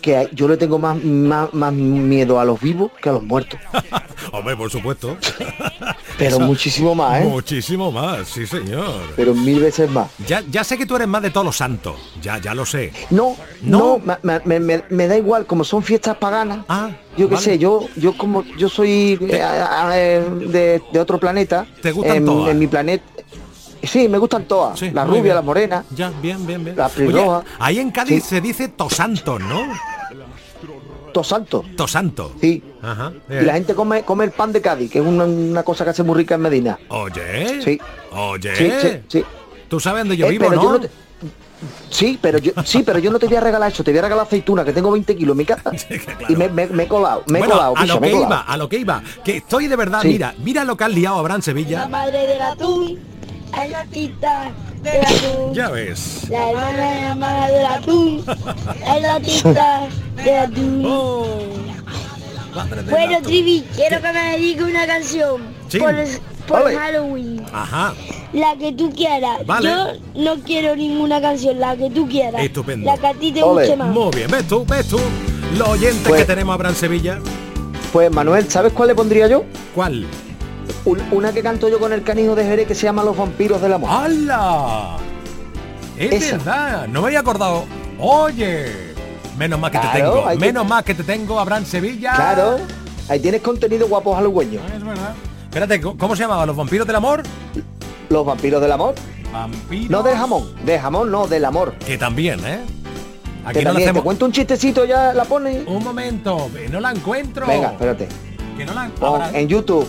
Que 0.00 0.28
yo 0.32 0.48
le 0.48 0.56
tengo 0.56 0.78
más, 0.78 1.02
más, 1.02 1.52
más 1.54 1.72
miedo 1.72 2.38
a 2.40 2.44
los 2.44 2.60
vivos 2.60 2.90
que 3.00 3.08
a 3.08 3.12
los 3.12 3.22
muertos. 3.22 3.58
Hombre, 4.32 4.56
por 4.56 4.70
supuesto. 4.70 5.16
Pero 6.18 6.38
muchísimo 6.40 6.94
más, 6.94 7.20
¿eh? 7.22 7.24
Muchísimo 7.24 7.90
más, 7.90 8.28
sí 8.28 8.46
señor. 8.46 8.86
Pero 9.16 9.34
mil 9.34 9.60
veces 9.60 9.90
más. 9.90 10.08
Ya, 10.26 10.42
ya 10.50 10.62
sé 10.64 10.76
que 10.78 10.86
tú 10.86 10.96
eres 10.96 11.08
más 11.08 11.22
de 11.22 11.30
todos 11.30 11.44
los 11.46 11.56
santos. 11.56 11.96
Ya, 12.22 12.38
ya 12.38 12.54
lo 12.54 12.64
sé. 12.66 12.92
No, 13.10 13.36
no, 13.62 14.00
me, 14.44 14.60
me- 14.60 14.84
me 14.88 15.08
da 15.08 15.16
igual, 15.16 15.46
como 15.46 15.64
son 15.64 15.82
fiestas 15.82 16.16
paganas. 16.16 16.60
yo 17.16 17.28
qué 17.28 17.34
vale. 17.34 17.44
sé, 17.44 17.58
yo, 17.58 17.88
yo 17.96 18.16
como 18.16 18.44
yo 18.58 18.68
soy 18.68 19.18
eh, 19.28 19.42
eh, 19.92 20.24
de, 20.48 20.82
de 20.92 21.00
otro 21.00 21.18
planeta. 21.18 21.66
¿Te 21.80 21.90
gustan 21.92 22.18
en, 22.18 22.24
todas? 22.24 22.50
en 22.50 22.58
mi 22.58 22.66
planeta. 22.66 23.04
Sí, 23.82 24.08
me 24.08 24.18
gustan 24.18 24.44
todas. 24.44 24.78
Sí, 24.78 24.90
las 24.90 25.04
muy 25.06 25.18
rubias, 25.18 25.24
bien. 25.24 25.34
las 25.36 25.44
morenas. 25.44 25.84
Ya, 25.90 26.10
bien, 26.22 26.46
bien, 26.46 26.64
bien. 26.64 26.76
La 26.76 26.88
pelirroja. 26.88 27.42
ahí 27.58 27.78
en 27.78 27.90
Cádiz 27.90 28.24
se 28.24 28.40
dice 28.40 28.68
tosanto, 28.68 29.38
¿no? 29.38 29.62
Tosanto. 31.12 31.62
Tosanto. 31.76 32.32
Sí. 32.40 32.62
Ajá. 32.80 33.12
Y 33.28 33.44
la 33.44 33.52
gente 33.54 33.74
come, 33.74 34.02
come 34.02 34.24
el 34.24 34.30
pan 34.30 34.50
de 34.52 34.62
Cádiz, 34.62 34.90
que 34.90 34.98
es 35.00 35.04
una, 35.04 35.24
una 35.24 35.62
cosa 35.62 35.84
que 35.84 35.90
hace 35.90 36.02
muy 36.02 36.16
rica 36.16 36.36
en 36.36 36.40
Medina. 36.40 36.78
Oye. 36.88 37.60
Sí. 37.62 37.78
Oye. 38.12 38.56
Sí, 38.56 38.70
sí, 38.80 38.98
sí. 39.08 39.24
Tú 39.68 39.78
sabes 39.78 40.00
dónde 40.02 40.16
yo 40.16 40.26
Eh, 40.26 40.30
vivo, 40.30 40.46
pero 40.48 40.62
¿no? 40.62 40.72
yo 40.74 40.80
te- 40.80 40.90
Sí, 41.90 42.18
pero 42.20 42.38
yo 42.38 42.52
sí, 42.64 42.82
pero 42.82 42.98
yo 42.98 43.12
no 43.12 43.18
te 43.20 43.26
voy 43.28 43.36
a 43.36 43.40
regalar 43.40 43.70
eso, 43.70 43.84
te 43.84 43.92
voy 43.92 43.98
a 43.98 44.02
regalar 44.02 44.26
aceituna, 44.26 44.64
que 44.64 44.72
tengo 44.72 44.90
20 44.90 45.14
kilos 45.14 45.34
en 45.34 45.38
mi 45.38 45.44
casa. 45.44 45.70
Y 46.28 46.34
me, 46.34 46.48
me- 46.48 46.66
me 46.66 46.84
he 46.84 46.88
colado, 46.88 47.22
me 47.28 47.38
he 47.38 47.42
Bueno, 47.42 47.54
colado, 47.54 47.76
a 47.76 47.80
picha, 47.82 47.94
lo 47.94 48.00
me 48.00 48.06
he 48.06 48.10
que 48.10 48.16
colado. 48.16 48.34
iba, 48.34 48.42
a 48.42 48.56
lo 48.56 48.68
que 48.68 48.78
iba. 48.78 49.02
Que 49.24 49.36
estoy 49.36 49.68
de 49.68 49.76
verdad, 49.76 50.00
Sí. 50.02 50.08
mira, 50.08 50.34
mira 50.42 50.64
lo 50.64 50.76
que 50.76 50.84
has 50.84 50.90
liado 50.92 51.18
Abraham 51.18 51.42
Sevilla. 51.42 51.80
La 51.80 51.88
madre 51.88 52.26
del 52.26 52.42
atún, 52.42 52.98
es 53.62 53.70
la 53.70 53.84
tita 53.86 54.50
del 54.82 55.00
atún. 55.00 55.54
Ya 55.54 55.68
ves. 55.70 56.26
La 56.30 56.50
hermana 56.50 56.72
de 56.72 56.78
la 56.78 57.08
hermana 57.10 57.46
del 57.48 57.66
atún, 57.66 58.24
es 58.96 59.02
la 59.02 59.20
tita 59.20 59.88
del 60.24 60.36
atún. 60.36 60.82
Oh, 60.86 61.26
bueno, 62.90 63.18
Trivi, 63.22 63.64
quiero 63.74 64.00
que 64.02 64.12
me 64.12 64.22
dedique 64.32 64.62
una 64.62 64.86
canción 64.86 65.40
Sí. 65.68 65.78
por, 65.78 65.94
por 66.46 66.64
Vale. 66.64 66.76
Halloween. 66.76 67.46
Ajá. 67.52 67.94
La 68.34 68.56
que 68.56 68.72
tú 68.72 68.90
quieras. 68.90 69.46
Vale. 69.46 69.68
Yo 69.70 69.86
no 70.22 70.34
quiero 70.42 70.76
ninguna 70.76 71.20
canción, 71.20 71.58
la 71.58 71.76
que 71.76 71.88
tú 71.90 72.06
quieras. 72.08 72.42
Estupendo. 72.42 72.90
La 72.90 72.98
que 72.98 73.06
a 73.06 73.14
ti 73.14 73.32
te 73.32 73.42
guste 73.42 73.76
más. 73.76 73.88
Muy 73.88 74.10
bien, 74.14 74.30
ves 74.30 74.46
tú, 74.48 74.64
ves 74.66 74.86
tú. 74.88 74.98
Los 75.56 75.68
oyentes 75.68 76.02
Pues- 76.06 76.20
que 76.22 76.26
tenemos 76.26 76.54
Abraham 76.54 76.74
Sevilla. 76.74 77.18
Pues 77.92 78.10
Manuel, 78.10 78.50
¿sabes 78.50 78.72
cuál 78.72 78.88
le 78.88 78.94
pondría 78.94 79.28
yo? 79.28 79.44
¿Cuál? 79.74 80.06
Un- 80.84 81.00
una 81.12 81.32
que 81.32 81.42
canto 81.42 81.68
yo 81.68 81.78
con 81.78 81.92
el 81.92 82.02
canijo 82.02 82.34
de 82.34 82.44
Jerez 82.44 82.66
que 82.66 82.74
se 82.74 82.82
llama 82.84 83.04
Los 83.04 83.16
vampiros 83.16 83.60
del 83.60 83.72
amor. 83.74 83.90
¡Hala! 83.90 84.96
Es 85.96 86.12
Esa. 86.24 86.36
verdad, 86.38 86.88
no 86.88 87.00
me 87.02 87.08
había 87.08 87.20
acordado. 87.20 87.64
Oye, 87.98 88.66
menos 89.38 89.60
mal 89.60 89.70
que 89.70 89.78
te 89.78 89.86
tengo, 89.92 90.28
que- 90.28 90.36
menos 90.36 90.66
mal 90.66 90.82
que 90.84 90.94
te 90.94 91.04
tengo, 91.04 91.38
Abraham 91.38 91.64
Sevilla. 91.64 92.14
Claro, 92.14 92.56
ahí 93.08 93.20
tienes 93.20 93.42
contenido 93.42 93.86
guapo 93.86 94.16
halogüeño. 94.16 94.60
Es 94.74 94.84
verdad. 94.84 95.14
Espérate, 95.44 95.80
¿cómo- 95.80 95.96
¿cómo 95.98 96.16
se 96.16 96.22
llamaba? 96.22 96.46
¿Los 96.46 96.56
vampiros 96.56 96.86
del 96.86 96.96
amor? 96.96 97.22
Los 98.08 98.26
vampiros 98.26 98.60
del 98.60 98.72
amor. 98.72 98.94
Vampiros. 99.32 99.90
No 99.90 100.02
del 100.02 100.16
jamón, 100.16 100.52
de 100.64 100.78
jamón 100.78 101.10
no, 101.10 101.26
del 101.28 101.44
amor. 101.44 101.74
Que 101.86 101.96
también, 101.96 102.40
¿eh? 102.44 102.60
Aquí 103.44 103.58
Que 103.58 103.64
no 103.64 103.70
lo 103.70 103.74
también, 103.74 103.94
te 103.94 104.02
cuento 104.02 104.24
un 104.26 104.32
chistecito, 104.32 104.84
ya 104.84 105.12
la 105.14 105.24
pones. 105.24 105.66
Un 105.66 105.82
momento, 105.84 106.48
no 106.70 106.80
la 106.80 106.90
encuentro. 106.90 107.46
Venga, 107.46 107.72
espérate. 107.72 108.08
Que 108.56 108.64
no 108.64 108.74
la 108.74 108.88
Pon 108.98 109.14
Abraham- 109.22 109.34
en 109.36 109.48
YouTube. 109.48 109.86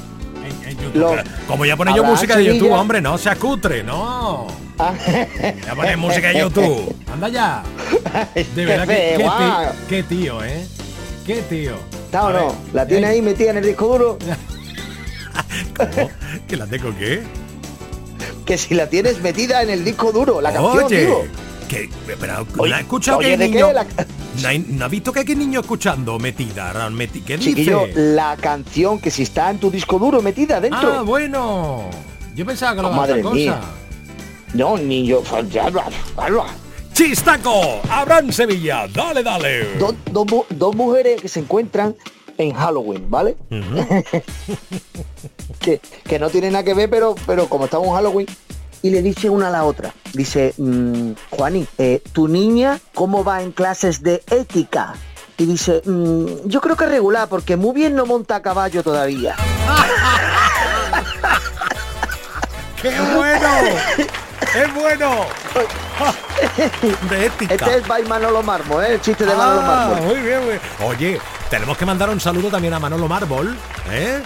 Como 1.48 1.66
ya 1.66 1.76
pone 1.78 1.94
yo 1.96 2.04
música 2.04 2.38
de 2.38 2.46
YouTube, 2.46 2.72
hombre, 2.72 3.02
no 3.02 3.18
sea 3.18 3.36
cutre, 3.36 3.84
no. 3.84 4.48
Ya 5.66 5.76
pones 5.76 5.98
música 5.98 6.30
de 6.30 6.40
YouTube. 6.40 6.96
Anda 7.12 7.30
ya. 7.30 7.64
De 8.56 8.66
verdad 8.66 8.88
que, 8.88 9.16
qué, 9.18 9.24
ti- 9.24 9.78
qué 9.88 10.04
tío, 10.04 10.44
¿eh? 10.44 10.66
Qué 11.26 11.42
tío. 11.44 11.76
¿Está 12.06 12.26
o 12.26 12.34
no? 12.34 12.56
¿La 12.74 12.86
tienes 12.86 13.10
eh, 13.10 13.14
ahí 13.14 13.22
metida 13.22 13.52
en 13.52 13.58
el 13.58 13.66
disco 13.66 13.88
duro? 13.88 14.18
¿cómo? 15.78 16.10
¿Que 16.48 16.58
la 16.58 16.66
tengo 16.68 16.96
qué? 16.98 17.24
Que 18.46 18.58
si 18.58 18.74
la 18.76 18.88
tienes 18.88 19.22
metida 19.22 19.62
en 19.64 19.70
el 19.70 19.86
disco 19.86 20.12
duro, 20.12 20.42
la 20.42 20.52
canción, 20.52 20.86
Oye. 20.86 21.08
Que, 21.74 21.90
pero 22.20 22.46
Oye, 22.58 22.70
¿no 22.70 22.76
has 22.76 22.82
escuchado 22.82 23.18
oye, 23.20 23.28
que 23.28 23.32
hay 23.34 23.38
¿de 23.40 23.46
qué? 23.48 23.54
niño? 23.56 23.74
La- 23.74 23.86
¿No, 24.42 24.48
hay- 24.48 24.66
no 24.70 24.86
has 24.86 24.92
visto 24.92 25.12
que 25.12 25.20
hay 25.22 25.36
niño 25.36 25.60
escuchando 25.62 26.20
metida? 26.20 26.74
Meti- 26.90 27.24
¿Qué 27.24 27.38
dice? 27.38 27.50
Chiquillo, 27.52 27.88
la 27.96 28.38
canción 28.38 29.00
que 29.00 29.10
si 29.12 29.24
está 29.24 29.50
en 29.50 29.60
tu 29.60 29.70
disco 29.72 29.98
duro 30.00 30.22
metida 30.22 30.60
dentro. 30.62 30.94
Ah, 30.94 31.02
bueno. 31.02 31.90
Yo 32.36 32.46
pensaba 32.46 32.76
que 32.76 32.82
lo 32.82 32.88
Oh, 32.88 32.92
otra 32.92 33.02
madre 33.02 33.22
cosa. 33.22 33.36
mía. 33.36 33.60
No, 34.54 34.78
ni 34.78 35.06
yo. 35.08 35.22
pues, 35.22 35.50
ya. 35.50 35.72
¡Chistaco! 36.94 37.82
¡Abraham 37.90 38.32
Sevilla! 38.32 38.88
¡Dale, 38.88 39.24
dale! 39.24 39.76
Dos, 39.80 39.96
dos 40.12 40.28
mu- 40.30 40.46
dos 40.50 40.76
mujeres 40.76 41.22
que 41.22 41.28
se 41.28 41.40
encuentran 41.40 41.96
en 42.38 42.54
Halloween, 42.54 43.10
¿vale? 43.10 43.36
que, 45.60 45.80
que 46.04 46.20
no 46.20 46.30
tiene 46.30 46.52
nada 46.52 46.64
que 46.64 46.74
ver, 46.74 46.90
pero, 46.90 47.16
pero 47.26 47.48
como 47.48 47.66
estamos 47.66 47.88
en 47.88 47.94
Halloween, 47.94 48.28
y 48.84 48.92
le 48.92 49.02
dice 49.02 49.30
una 49.32 49.48
a 49.48 49.52
la 49.52 49.64
otra, 49.64 49.92
dice, 50.14 50.54
mm, 50.58 51.14
Juani, 51.32 51.68
eh, 51.80 52.04
tu 52.14 52.28
niña, 52.28 52.80
¿cómo 52.94 53.24
va 53.24 53.42
en 53.42 53.52
clases 53.52 54.04
de 54.04 54.22
ética? 54.30 54.94
Y 55.38 55.46
dice, 55.46 55.82
"Mm, 55.86 56.26
yo 56.46 56.62
creo 56.62 56.76
que 56.76 56.86
regular, 56.86 57.28
porque 57.28 57.56
muy 57.58 57.74
bien 57.74 57.96
no 57.96 58.06
monta 58.06 58.36
a 58.36 58.42
caballo 58.44 58.84
todavía. 58.84 59.36
¡Qué 62.82 62.90
bueno! 63.16 63.48
¡Es 64.56 64.74
bueno! 64.76 65.26
De 67.10 67.26
ética. 67.28 67.54
Este 67.56 67.78
es 67.78 67.88
by 67.88 68.04
Manolo 68.06 68.44
Marmo, 68.44 68.82
¿eh? 68.82 68.94
El 68.96 69.02
chiste 69.02 69.26
de 69.26 69.34
Manolo 69.34 69.62
Ah, 69.64 69.88
Marmo. 69.92 70.06
muy 70.08 70.20
bien, 70.22 70.40
muy 70.40 70.48
bien. 70.50 70.62
Oye, 70.86 71.22
tenemos 71.50 71.78
que 71.78 71.86
mandar 71.86 72.10
un 72.10 72.20
saludo 72.20 72.50
también 72.50 72.74
a 72.74 72.80
Manolo 72.80 73.08
Marbol, 73.08 73.56
¿eh? 73.92 74.22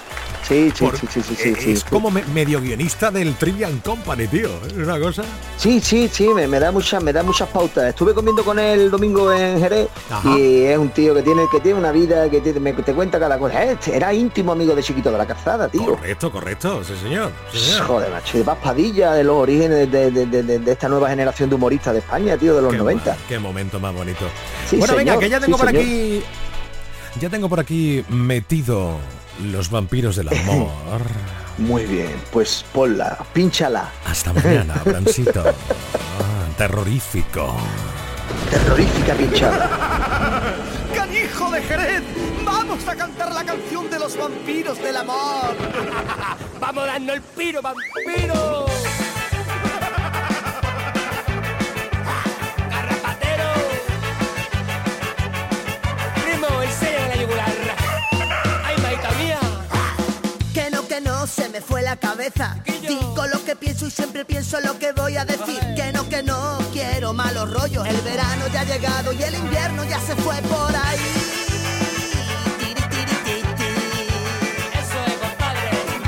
Sí, 0.48 0.72
sí, 0.74 0.86
Por- 0.86 0.98
sí, 0.98 1.08
sí, 1.12 1.22
sí, 1.22 1.36
sí, 1.36 1.56
sí, 1.60 1.72
es 1.74 1.80
sí. 1.82 1.86
como 1.90 2.10
me- 2.10 2.24
medio 2.34 2.62
guionista 2.62 3.12
del 3.12 3.36
Trivian 3.36 3.80
Company, 3.80 4.28
tío. 4.28 4.50
Es 4.66 4.72
una 4.78 4.98
cosa. 4.98 5.24
Sí, 5.58 5.82
sí, 5.82 6.10
sí, 6.10 6.30
me, 6.30 6.48
me 6.48 6.58
da 6.58 6.72
muchas, 6.72 7.04
me 7.04 7.12
da 7.12 7.22
muchas 7.22 7.50
pautas. 7.50 7.84
Estuve 7.90 8.14
comiendo 8.14 8.46
con 8.46 8.58
él 8.58 8.80
el 8.80 8.90
domingo 8.92 9.34
en 9.34 9.60
Jerez 9.60 9.90
Ajá. 10.10 10.38
y 10.40 10.64
es 10.64 10.78
un 10.78 10.88
tío 10.92 11.14
que 11.14 11.22
tiene, 11.22 11.44
que 11.52 11.60
tiene 11.60 11.78
una 11.78 11.92
vida, 11.92 12.30
que 12.30 12.40
me, 12.62 12.72
te 12.72 12.94
cuenta 12.94 13.20
cada 13.20 13.38
cosa. 13.38 13.62
Eh, 13.62 13.78
Era 13.88 14.14
íntimo 14.14 14.54
amigo 14.54 14.74
de 14.74 14.82
chiquito 14.84 15.12
de 15.12 15.18
la 15.18 15.26
calzada, 15.28 15.68
tío. 15.68 15.84
Correcto, 15.84 16.32
correcto, 16.32 16.82
sí 16.82 16.94
señor. 17.04 17.30
señor. 17.52 17.86
Joder, 17.86 18.12
macho, 18.12 18.38
de 18.38 18.44
Paz 18.46 18.58
Padilla, 18.64 19.12
de 19.16 19.26
los 19.26 19.36
orígenes 19.36 19.92
de, 19.92 20.12
de- 20.12 20.26
de- 20.28 20.60
de- 20.60 20.72
esta 20.72 20.88
nueva 20.88 21.10
generación 21.10 21.50
de 21.50 21.56
humoristas 21.56 21.92
de 21.92 22.00
España, 22.00 22.38
tío, 22.38 22.56
de 22.56 22.62
los 22.62 22.72
Qué 22.72 22.78
90. 22.78 23.12
mo- 23.12 23.18
Qué 23.28 23.38
momento 23.40 23.82
más 23.82 23.94
bonito. 23.94 24.26
Bueno, 24.72 24.96
venga, 24.96 25.12
señor, 25.12 25.20
que 25.20 25.30
ya 25.30 25.40
tengo 25.42 25.58
por 25.58 25.68
señor. 25.68 25.82
aquí. 25.84 26.24
Ya 27.20 27.30
tengo 27.30 27.50
por 27.50 27.60
aquí 27.60 28.06
metido 28.10 29.00
los 29.52 29.72
vampiros 29.72 30.16
del 30.16 30.30
amor. 30.30 31.02
Muy 31.58 31.86
bien, 31.86 32.14
pues 32.32 32.64
ponla, 32.72 33.18
pínchala. 33.34 33.90
Hasta 34.06 34.32
mañana, 34.34 34.76
Brancito. 34.86 35.44
Ah, 35.44 36.58
terrorífico. 36.58 37.56
Terrorífica 38.52 39.16
pinchada. 39.16 39.70
¡Canijo 40.96 41.50
de 41.50 41.60
de 41.60 41.66
Jerez. 41.66 42.04
Vamos 42.46 42.88
a 42.88 42.96
cantar 42.96 43.34
la 43.34 43.44
canción 43.44 43.90
de 43.90 44.00
los 44.00 44.16
vampiros 44.16 44.78
del 44.82 44.98
amor. 44.98 45.56
Vamos 46.60 46.86
dando 46.86 47.14
el 47.14 47.22
piro, 47.22 47.62
vampiro. 47.62 48.68
Se 61.28 61.50
me 61.50 61.62
fue 61.62 61.82
la 61.82 61.98
cabeza. 61.98 62.58
Digo 62.82 63.28
lo 63.28 63.44
que 63.44 63.56
pienso 63.56 63.88
y 63.88 63.92
siempre 63.92 64.24
pienso 64.26 64.60
lo 64.62 64.80
que 64.80 64.94
voy 64.94 65.18
a 65.18 65.26
decir. 65.26 65.60
Que 65.76 65.92
no, 65.92 66.08
que 66.08 66.24
no, 66.24 66.58
quiero 66.72 67.14
malos 67.14 67.52
rollos. 67.52 67.86
El 67.86 68.00
verano 68.02 68.48
ya 68.52 68.62
ha 68.62 68.64
llegado 68.64 69.12
y 69.12 69.22
el 69.22 69.36
invierno 69.36 69.84
ya 69.84 70.00
se 70.00 70.16
fue 70.16 70.36
por 70.44 70.76
ahí. 70.76 71.00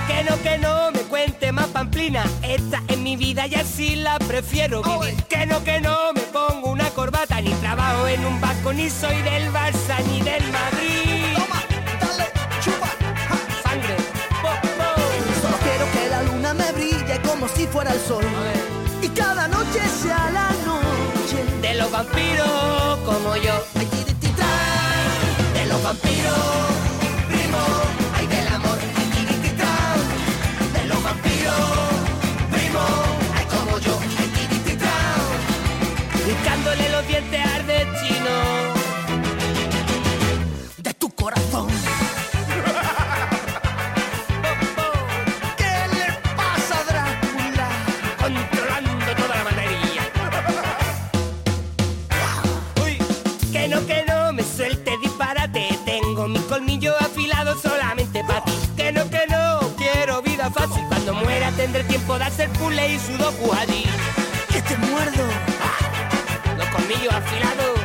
Que 0.07 0.23
no, 0.23 0.41
que 0.41 0.57
no 0.57 0.91
me 0.91 0.99
cuente 1.01 1.51
más 1.51 1.67
pamplina. 1.67 2.23
Esta 2.41 2.81
es 2.87 2.97
mi 2.97 3.15
vida 3.17 3.45
y 3.47 3.55
así 3.55 3.95
la 3.95 4.17
prefiero 4.19 4.81
vivir. 4.81 5.21
Que 5.23 5.45
no, 5.45 5.63
que 5.63 5.81
no 5.81 6.13
me 6.13 6.21
pongo 6.21 6.71
una 6.71 6.89
corbata. 6.91 7.41
Ni 7.41 7.51
trabajo 7.55 8.07
en 8.07 8.25
un 8.25 8.39
banco, 8.39 8.73
ni 8.73 8.89
soy 8.89 9.21
del 9.21 9.51
Barça 9.51 10.03
ni 10.07 10.21
del 10.21 10.43
Madrid. 10.51 11.28
Como 17.49 17.57
si 17.57 17.67
fuera 17.67 17.93
el 17.93 17.99
sol. 17.99 18.23
Y 19.01 19.07
cada 19.09 19.47
noche 19.47 19.79
sea 20.01 20.29
la 20.31 20.49
noche. 20.65 21.43
De 21.61 21.75
los 21.75 21.91
vampiros 21.91 22.97
como 23.05 23.35
yo. 23.37 23.53
De 25.53 25.65
los 25.65 25.83
vampiros, 25.83 26.35
tendré 61.59 61.83
tiempo 61.83 62.17
de 62.17 62.23
hacer 62.23 62.49
puzzle 62.51 62.87
y 62.87 62.97
sudoku 62.99 63.51
allí. 63.51 63.83
Que 64.49 64.61
te 64.61 64.77
muerdo. 64.77 65.25
Los 66.57 66.67
colmillos 66.67 67.13
afilados. 67.13 67.79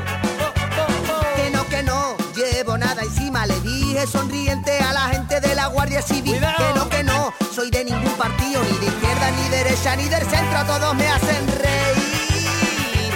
Que 1.34 1.50
no, 1.50 1.68
que 1.68 1.82
no, 1.82 2.16
llevo 2.36 2.78
nada 2.78 3.02
encima. 3.02 3.46
Le 3.46 3.58
dije 3.62 4.06
sonriente 4.06 4.78
a 4.78 4.92
la 4.92 5.08
gente 5.08 5.40
de 5.40 5.56
la 5.56 5.66
Guardia 5.66 6.02
Civil. 6.02 6.34
Que 6.34 6.78
no, 6.78 6.88
que 6.88 7.02
no, 7.02 7.34
soy 7.52 7.68
de 7.72 7.84
ningún 7.84 8.12
partido, 8.12 8.62
ni 8.62 8.78
de 8.78 8.86
izquierda, 8.86 9.30
ni 9.32 9.48
derecha, 9.48 9.96
ni 9.96 10.04
del 10.04 10.22
centro. 10.22 10.64
Todos 10.66 10.94
me 10.94 11.08
hacen 11.08 11.44
reír. 11.58 13.12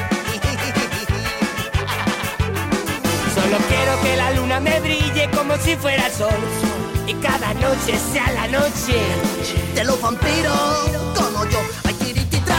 Solo 3.33 3.59
quiero 3.69 4.03
que 4.03 4.17
la 4.17 4.31
luna 4.33 4.59
me 4.59 4.81
brille 4.81 5.31
como 5.31 5.57
si 5.59 5.77
fuera 5.77 6.11
sol. 6.11 6.88
Y 7.09 7.15
cada 7.15 7.55
noche 7.55 7.99
sea 8.13 8.31
la 8.33 8.47
noche 8.49 9.01
De 9.75 9.83
los 9.83 9.99
vampiros, 9.99 10.91
como 11.17 11.47
yo. 11.47 11.59
Ay, 11.85 11.95
tirititra. 11.95 12.57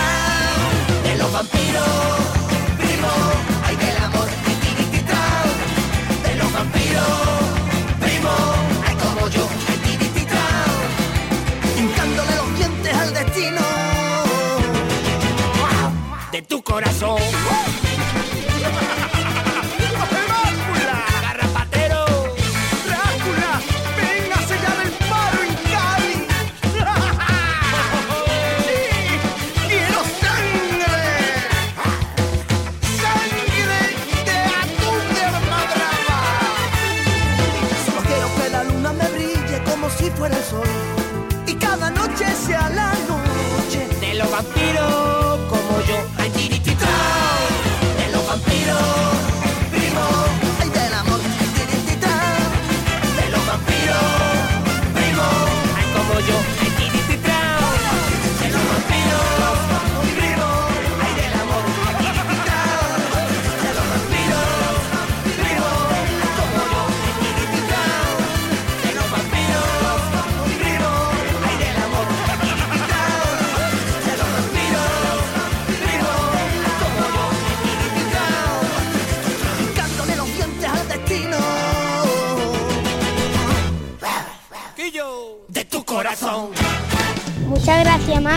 de 1.04 1.16
los 1.18 1.32
vampiros. 1.32 1.86
Primo, 2.80 3.12
ay 3.64 3.76
del 3.76 3.98
amor, 4.06 4.28
ay, 4.48 4.56
tirititra. 4.64 5.22
De 6.24 6.36
los 6.36 6.52
vampiros. 6.52 7.06
Primo, 8.00 8.32
ay 8.88 8.96
como 8.96 9.30
yo, 9.30 9.48
ay, 9.70 9.78
tirititra. 9.84 10.42
Hincándole 11.78 12.36
los 12.36 12.56
dientes 12.58 12.94
al 12.96 13.14
destino. 13.14 13.62
De 16.32 16.42
tu 16.42 16.64
corazón. 16.64 17.20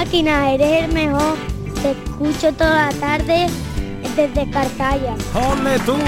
Máquina, 0.05 0.53
eres 0.53 0.85
el 0.85 0.93
mejor. 0.93 1.37
Te 1.81 1.93
escucho 1.93 2.53
toda 2.55 2.91
la 2.91 2.99
tarde 2.99 3.47
desde 4.17 4.51
Cartaya. 4.51 5.14
¡Ole 5.33 5.79
tú! 5.81 5.97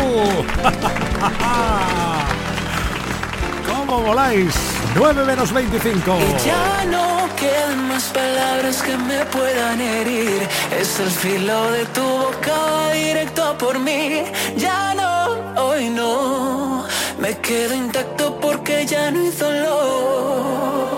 ¿Cómo 3.68 4.00
voláis? 4.00 4.52
9 4.96 5.24
menos 5.24 5.52
25. 5.52 6.16
Y 6.18 6.44
ya 6.44 6.84
no 6.90 7.28
quedan 7.36 7.86
más 7.88 8.04
palabras 8.04 8.82
que 8.82 8.96
me 8.96 9.24
puedan 9.26 9.80
herir. 9.80 10.42
Es 10.76 10.98
el 10.98 11.10
filo 11.10 11.70
de 11.70 11.86
tu 11.86 12.02
boca 12.02 12.90
directo 12.92 13.56
por 13.58 13.78
mí. 13.78 14.24
Ya 14.56 14.92
no, 14.94 15.62
hoy 15.62 15.88
no. 15.88 16.84
Me 17.20 17.38
quedo 17.38 17.74
intacto 17.74 18.40
porque 18.40 18.84
ya 18.86 19.12
no 19.12 19.20
hay 19.20 19.30
dolor. 19.30 20.93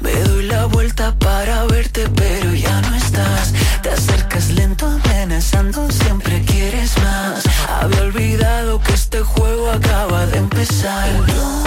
Me 0.00 0.12
doy 0.12 0.44
la 0.48 0.66
vuelta 0.66 1.14
para 1.18 1.64
verte, 1.64 2.06
pero 2.14 2.52
ya 2.52 2.78
no 2.82 2.94
estás. 2.94 3.54
Te 3.82 3.88
acercas 3.88 4.50
lento, 4.50 4.86
amenazando, 4.86 5.90
siempre 5.90 6.42
quieres 6.42 6.92
más. 6.98 7.42
Había 7.80 8.02
olvidado 8.02 8.78
que 8.82 8.92
este 8.92 9.20
juego 9.20 9.70
acaba 9.70 10.26
de 10.26 10.36
empezar. 10.36 11.08
No, 11.26 11.64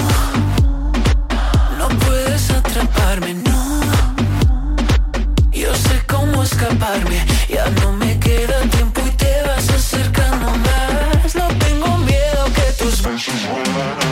no 1.79 1.89
puedes 2.05 2.51
atraparme, 2.51 3.33
no. 3.33 3.81
Yo 5.51 5.73
sé 5.75 5.99
cómo 6.07 6.43
escaparme, 6.43 7.25
ya 7.49 7.67
no 7.81 7.93
me 7.93 8.19
queda 8.19 8.61
tiempo 8.69 9.01
y 9.03 9.09
te 9.17 9.41
vas 9.47 9.67
acercando 9.67 10.51
más. 10.57 11.33
No 11.33 11.47
tengo 11.57 11.97
miedo 11.97 12.45
que 12.53 12.83
tus 12.83 13.01
besos 13.01 13.33
vuelvan 13.49 14.10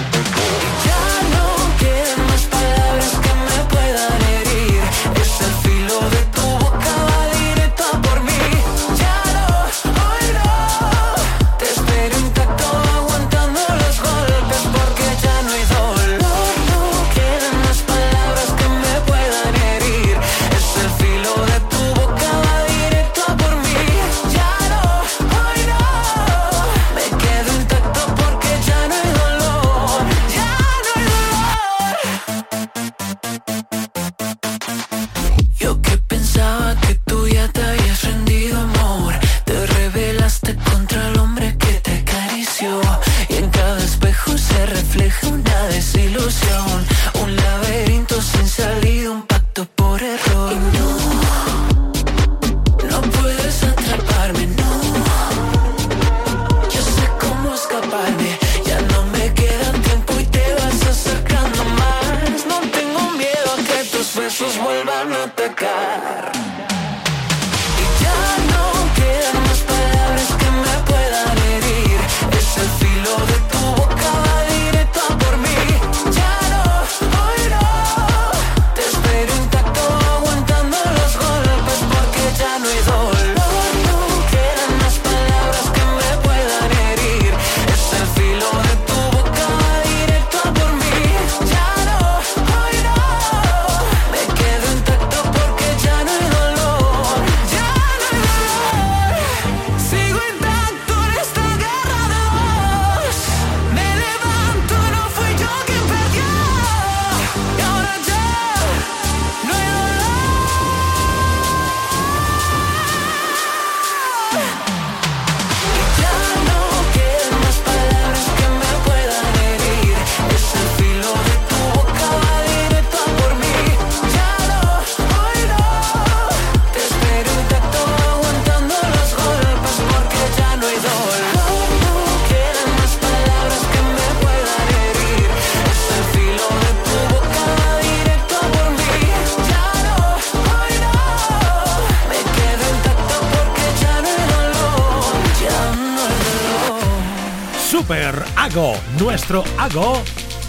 Super 147.80 148.25
Ago, 148.36 148.73
nuestro 148.99 149.41
Ago, 149.57 150.03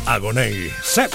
Agonei, 0.05 0.69
Sep 0.83 1.13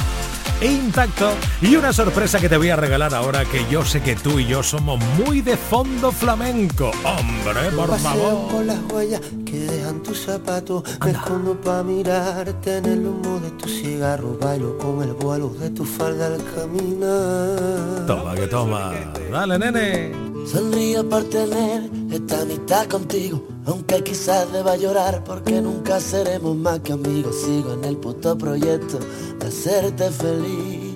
intacto 0.61 1.30
y 1.61 1.76
una 1.76 1.91
sorpresa 1.91 2.39
que 2.39 2.47
te 2.47 2.55
voy 2.55 2.70
a 2.70 2.78
regalar 2.78 3.13
ahora 3.13 3.43
que 3.43 3.66
yo 3.70 3.84
sé 3.84 4.01
que 4.01 4.16
tú 4.16 4.39
y 4.39 4.47
yo 4.47 4.63
somos 4.63 4.97
muy 5.18 5.41
de 5.41 5.57
fondo 5.57 6.13
flamenco. 6.13 6.91
Hombre, 7.03 7.70
por 7.76 7.99
favor. 7.99 8.49
Con 8.49 8.66
las 8.66 8.80
huellas 8.89 9.20
que 9.45 9.59
dejan 9.59 10.01
tus 10.03 10.22
zapatos, 10.22 10.84
me 11.03 11.11
escondo 11.11 11.59
para 11.59 11.84
mirarte 11.84 12.78
en 12.78 12.86
el 12.86 13.05
humo 13.05 13.41
de 13.41 13.51
tu 13.51 13.68
cigarro, 13.68 14.38
bailo 14.39 14.78
con 14.78 15.03
el 15.03 15.11
vuelo 15.16 15.49
de 15.49 15.70
tu 15.72 15.84
falda 15.84 16.28
al 16.28 16.41
caminar. 16.55 18.05
Toma 18.07 18.36
que 18.36 18.47
toma, 18.47 18.93
dale 19.30 19.59
nene. 19.59 20.13
Sonrío 20.49 21.09
por 21.09 21.26
tener 21.26 21.89
esta 22.09 22.45
mitad 22.45 22.88
contigo 22.88 23.55
aunque 23.68 24.03
quizás 24.03 24.51
deba 24.51 24.76
llorar 24.76 25.24
porque 25.24 25.59
nunca 25.61 25.99
seremos 25.99 26.55
más 26.55 26.80
que 26.82 26.93
amigos. 26.93 27.36
Sigo 27.43 27.74
en 27.74 27.84
el 27.84 27.97
puto 27.97 28.38
proyecto 28.38 28.99
de 29.39 29.47
hacerte 29.47 30.11
feliz. 30.11 30.95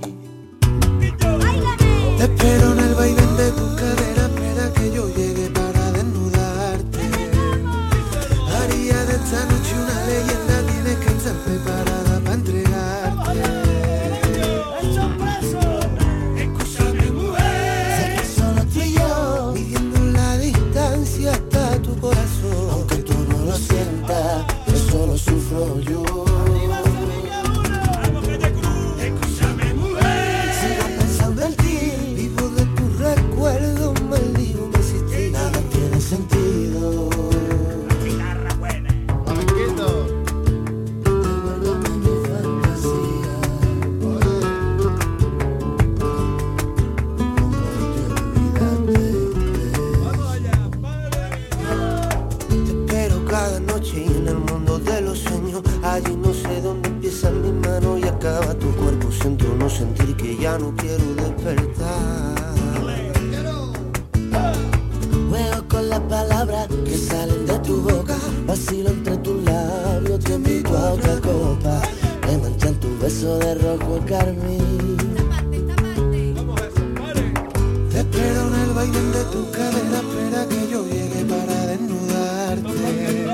Te 2.18 2.24
espero 2.24 2.74
en 2.74 2.80
el 2.80 2.96
baile 2.96 3.22
de 3.38 3.69
sentir 59.70 60.16
que 60.16 60.38
ya 60.38 60.58
no 60.58 60.74
quiero 60.76 61.06
despertar. 61.16 62.40
Juego 65.30 65.68
con 65.70 65.90
las 65.90 66.00
palabras 66.02 66.68
que 66.86 66.98
salen 66.98 67.46
de 67.46 67.60
tu 67.60 67.82
boca, 67.82 68.16
vacilo 68.48 68.90
entre 68.90 69.18
tus 69.18 69.44
labios, 69.44 70.20
te 70.22 70.34
invito 70.34 70.78
a 70.78 70.94
otra 70.94 71.16
copa. 71.22 71.82
Me 72.26 72.38
manchan 72.38 72.76
tu 72.80 72.90
beso 73.00 73.38
de 73.40 73.56
rojo 73.56 74.00
carmín. 74.08 74.98
Te 77.92 78.00
espero 78.00 78.48
en 78.48 78.54
el 78.64 78.72
baile 78.74 79.02
de 79.02 79.24
tu 79.34 79.52
cadera, 79.52 80.00
espera 80.06 80.48
que 80.48 80.62
yo 80.72 80.86
llegue 80.86 81.26
para 81.26 81.58
desnudarte. 81.68 83.30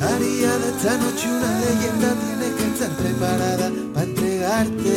Haría 0.00 0.52
de 0.58 0.68
esta 0.70 0.92
noche 0.98 1.26
una 1.28 1.50
leyenda, 1.60 2.08
tienes 2.22 2.52
que 2.56 2.64
estar 2.72 2.90
preparada 2.96 3.66
para 3.92 4.06
entregarte. 4.06 4.95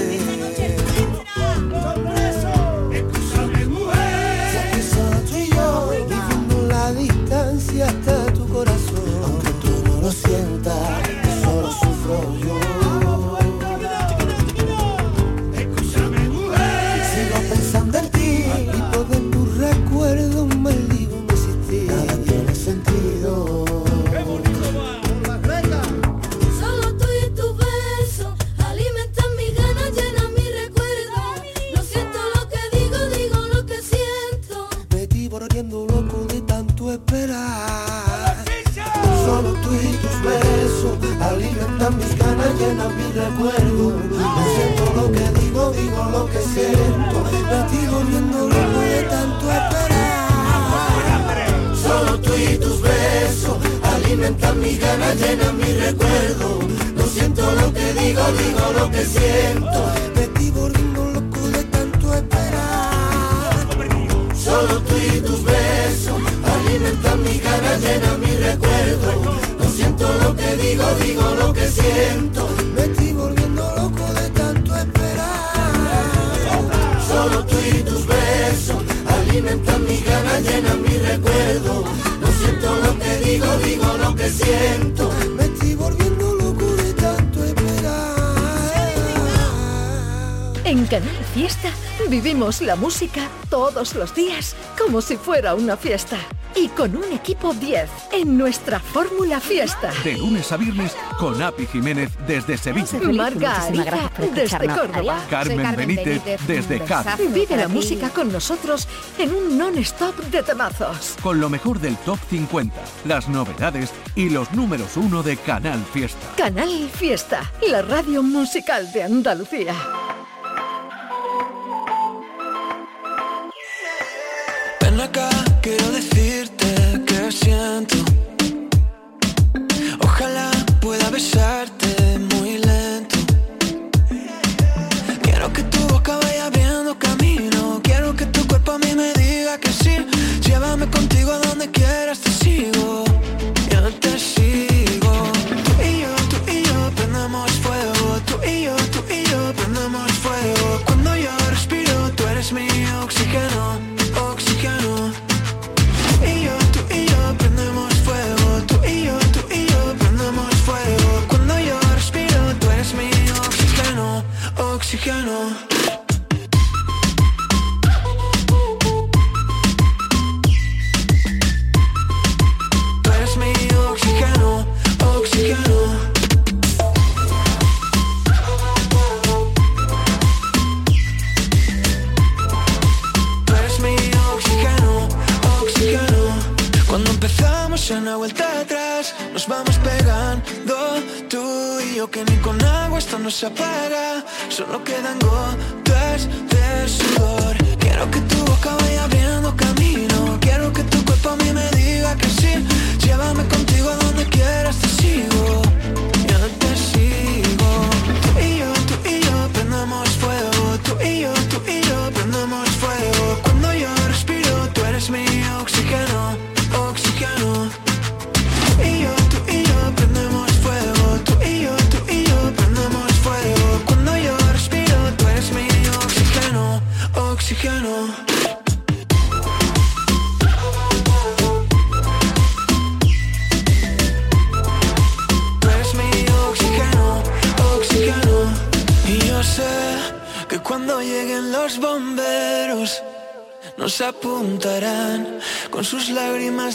La 92.70 92.76
música 92.76 93.22
todos 93.49 93.95
los 93.95 94.13
días 94.13 94.55
como 94.78 95.01
si 95.01 95.17
fuera 95.17 95.55
una 95.55 95.76
fiesta. 95.76 96.17
Y 96.55 96.67
con 96.67 96.95
un 96.95 97.11
equipo 97.11 97.51
10 97.51 97.89
en 98.11 98.38
nuestra 98.38 98.80
Fórmula 98.80 99.39
Fiesta. 99.39 99.91
De 100.03 100.13
lunes 100.13 100.51
a 100.51 100.57
viernes 100.57 100.95
con 101.17 101.41
Api 101.41 101.65
Jiménez 101.65 102.11
desde 102.28 102.59
Sevilla. 102.59 102.99
Marga 103.11 103.63
Ariza 103.63 104.11
desde 104.36 104.67
Córdoba. 104.67 105.20
Carmen 105.32 105.76
Benítez 105.76 106.22
desde 106.45 106.80
Cádiz. 106.82 107.34
Vive 107.34 107.57
la 107.57 107.67
música 107.67 108.11
con 108.11 108.32
nosotros 108.32 108.88
en 109.17 109.34
un 109.34 109.57
non-stop 109.57 110.15
de 110.26 110.43
temazos. 110.43 111.15
Con 111.24 111.39
lo 111.39 111.49
mejor 111.49 111.80
del 111.80 111.97
Top 111.97 112.20
50, 112.30 112.80
las 113.05 113.28
novedades 113.30 113.89
y 114.13 114.30
los 114.30 114.51
números 114.51 114.95
uno 114.95 115.24
de 115.24 115.38
Canal 115.38 115.84
Fiesta. 115.91 116.36
Canal 116.38 116.88
Fiesta, 116.93 117.51
la 117.67 117.82
radio 117.82 118.22
musical 118.22 118.91
de 118.91 119.01
Andalucía. 119.01 119.74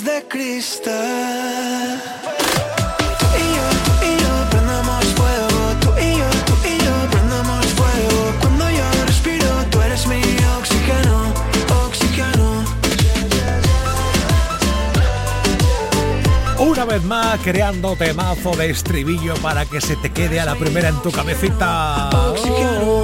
De 0.03 0.27
cristal. 0.29 2.03
Tú 3.19 3.27
y 3.39 3.47
yo, 3.55 3.67
tú 3.85 3.93
y 4.03 4.17
yo 4.21 4.51
prendemos 4.51 5.05
fuego. 5.15 5.61
Tú 5.81 5.91
y 6.01 6.19
yo, 6.19 6.29
tú 6.47 6.55
y 6.67 6.79
yo 6.83 7.11
prendemos 7.13 7.67
fuego. 7.67 8.35
Cuando 8.41 8.71
yo 8.71 9.05
respiro, 9.07 9.47
tú 9.71 9.81
eres 9.83 10.05
mi 10.09 10.21
oxígeno, 10.59 11.33
oxígeno. 11.87 12.65
Una 16.59 16.85
vez 16.87 17.05
más 17.05 17.39
creando 17.45 17.95
temazo 17.95 18.57
de 18.57 18.71
estribillo 18.71 19.35
para 19.37 19.65
que 19.65 19.81
se 19.81 19.95
te 19.95 20.11
quede 20.11 20.41
a 20.41 20.45
la 20.45 20.57
primera 20.57 20.89
en 20.89 21.01
tu 21.03 21.13
cabecita. 21.13 22.09
Oxígeno. 22.31 23.03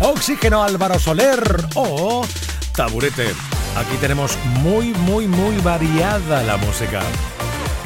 Oh, 0.00 0.10
Oxígeno 0.10 0.62
Álvaro 0.62 0.98
Soler 0.98 1.68
o 1.74 2.26
Taburete. 2.74 3.57
Aquí 3.78 3.96
tenemos 4.00 4.36
muy, 4.60 4.88
muy, 4.92 5.28
muy 5.28 5.56
variada 5.58 6.42
la 6.42 6.56
música. 6.56 7.00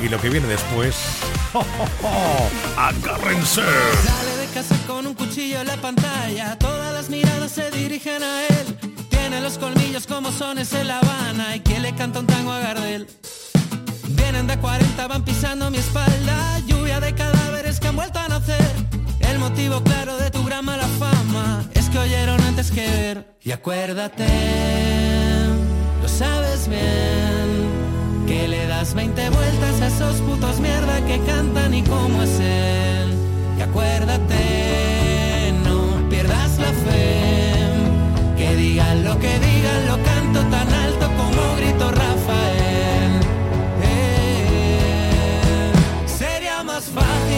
Y 0.02 0.08
lo 0.08 0.18
que 0.18 0.30
viene 0.30 0.46
después... 0.46 0.96
¡oh, 1.52 1.58
oh, 1.58 2.06
oh! 2.06 2.80
agárrense 2.80 3.60
Sale 3.60 4.36
de 4.38 4.46
casa 4.54 4.74
con 4.86 5.06
un 5.06 5.12
cuchillo 5.12 5.60
en 5.60 5.66
la 5.66 5.76
pantalla, 5.76 6.56
todas 6.58 6.94
las 6.94 7.10
miradas 7.10 7.52
se 7.52 7.70
dirigen 7.70 8.22
a 8.22 8.46
él. 8.46 8.78
Tiene 9.10 9.42
los 9.42 9.58
colmillos 9.58 10.06
como 10.06 10.32
sones 10.32 10.72
en 10.72 10.88
La 10.88 10.98
Habana 10.98 11.56
y 11.56 11.60
quien 11.60 11.82
le 11.82 11.94
canta 11.94 12.20
un 12.20 12.26
tango 12.26 12.52
a 12.52 12.60
Gardel. 12.60 13.06
Vienen 14.08 14.46
de 14.46 14.58
40, 14.58 15.06
van 15.06 15.24
pisando 15.24 15.70
mi 15.70 15.76
espalda, 15.76 16.58
lluvia 16.66 17.00
de 17.00 17.14
cadáveres 17.14 17.78
que 17.80 17.88
han 17.88 17.96
vuelto 17.96 18.18
a 18.18 18.28
nacer. 18.28 18.72
El 19.20 19.38
motivo 19.38 19.82
claro 19.84 20.16
de 20.16 20.30
tu 20.30 20.42
gran 20.42 20.64
mala 20.64 20.88
fama 20.98 21.64
es 21.74 21.90
que 21.90 21.98
oyeron 21.98 22.40
antes 22.40 22.70
que 22.70 22.80
ver. 22.80 23.36
Y 23.42 23.52
acuérdate, 23.52 24.91
sabes 26.22 26.68
bien, 26.68 27.48
que 28.28 28.46
le 28.46 28.66
das 28.68 28.94
20 28.94 29.30
vueltas 29.30 29.80
a 29.80 29.86
esos 29.88 30.16
putos 30.26 30.60
mierda 30.60 30.96
que 31.08 31.18
cantan 31.30 31.74
y 31.74 31.82
cómo 31.82 32.22
es 32.22 32.38
él. 32.38 33.08
Y 33.58 33.60
acuérdate, 33.68 34.42
no 35.66 35.78
pierdas 36.10 36.50
la 36.64 36.72
fe, 36.84 37.04
que 38.38 38.48
digan 38.56 39.04
lo 39.04 39.14
que 39.18 39.32
digan, 39.48 39.80
lo 39.90 39.96
canto 40.10 40.40
tan 40.54 40.68
alto 40.86 41.06
como 41.18 41.42
grito 41.58 41.86
Rafael. 42.02 43.12
Eh, 43.90 45.72
Sería 46.20 46.62
más 46.62 46.84
fácil 46.84 47.31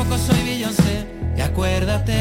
tampoco 0.00 0.18
soy 0.18 0.42
Beyoncé. 0.44 1.06
Y 1.36 1.40
acuérdate, 1.40 2.18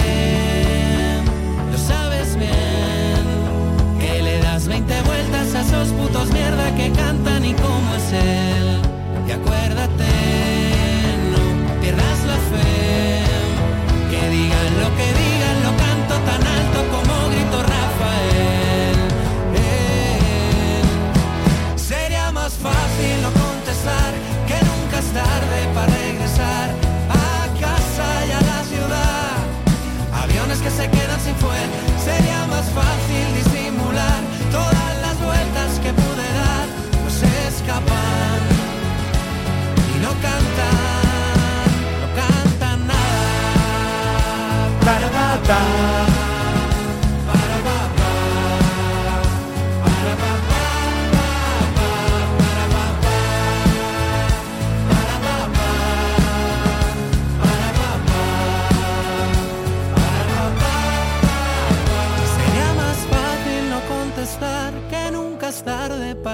lo 1.71 1.77
sabes 1.77 2.35
bien, 2.35 3.99
que 3.99 4.21
le 4.21 4.39
das 4.39 4.67
20 4.67 5.01
vueltas 5.03 5.55
a 5.55 5.61
esos 5.61 5.89
putos 5.89 6.31
mierda 6.31 6.75
que 6.75 6.91
cantan 6.91 7.45
y 7.45 7.53
cómo 7.53 7.95
es 7.95 8.13
él. 8.13 8.79
Y 9.27 9.31
acuérdate, 9.31 10.11
no 11.31 11.81
pierdas 11.81 12.19
la 12.25 12.37
fe, 12.51 13.23
que 14.11 14.29
digan 14.29 14.71
lo 14.81 14.89
que 14.97 15.07
digan, 15.21 15.57
lo 15.63 15.71
canto 15.83 16.15
tan 16.29 16.47
alto 16.47 16.79
como 16.93 17.18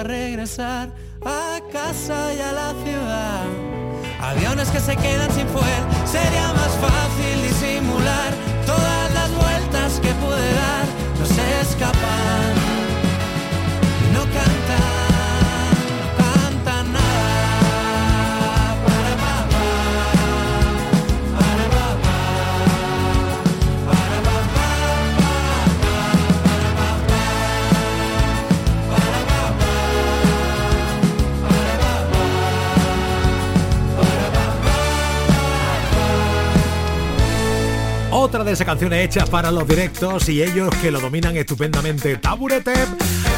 regresar 0.03 0.89
a 1.25 1.59
casa 1.71 2.33
y 2.33 2.39
a 2.39 2.51
la 2.51 2.73
ciudad. 2.83 3.45
Aviones 4.21 4.69
que 4.69 4.79
se 4.79 4.95
quedan 4.95 5.31
sin 5.31 5.47
fuel, 5.47 5.83
sería 6.05 6.53
más 6.53 6.73
fácil 6.81 7.41
disimular 7.43 8.33
todas 8.65 9.13
las 9.13 9.31
vueltas 9.35 9.99
que 9.99 10.11
pude 10.13 10.53
dar. 10.53 10.85
No 11.19 11.25
se 11.25 11.61
escapan, 11.61 12.64
Esas 38.55 38.67
canciones 38.67 39.03
hechas 39.03 39.29
para 39.29 39.51
los 39.51 39.67
directos 39.67 40.29
y 40.29 40.41
ellos 40.41 40.69
que 40.81 40.89
lo 40.89 41.01
dominan 41.01 41.35
estupendamente. 41.35 42.15
Taburete, 42.15 42.73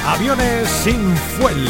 aviones 0.05 0.69
sin 0.69 1.17
fuel. 1.17 1.67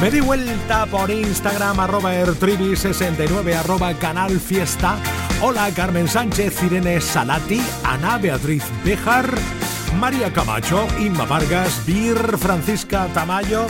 Me 0.00 0.10
di 0.10 0.20
vuelta 0.20 0.86
por 0.86 1.10
Instagram, 1.10 1.78
arroba 1.78 2.14
ertribi69, 2.14 3.54
arroba 3.54 3.92
canal 3.98 4.40
fiesta. 4.40 4.96
Hola 5.42 5.70
Carmen 5.76 6.08
Sánchez, 6.08 6.62
Irene 6.62 6.98
Salati, 7.02 7.60
Ana 7.84 8.16
Beatriz 8.16 8.64
Bejar, 8.82 9.30
María 10.00 10.32
Camacho, 10.32 10.86
Inma 10.98 11.26
Vargas, 11.26 11.82
Bir, 11.84 12.16
Francisca 12.38 13.08
Tamayo, 13.12 13.66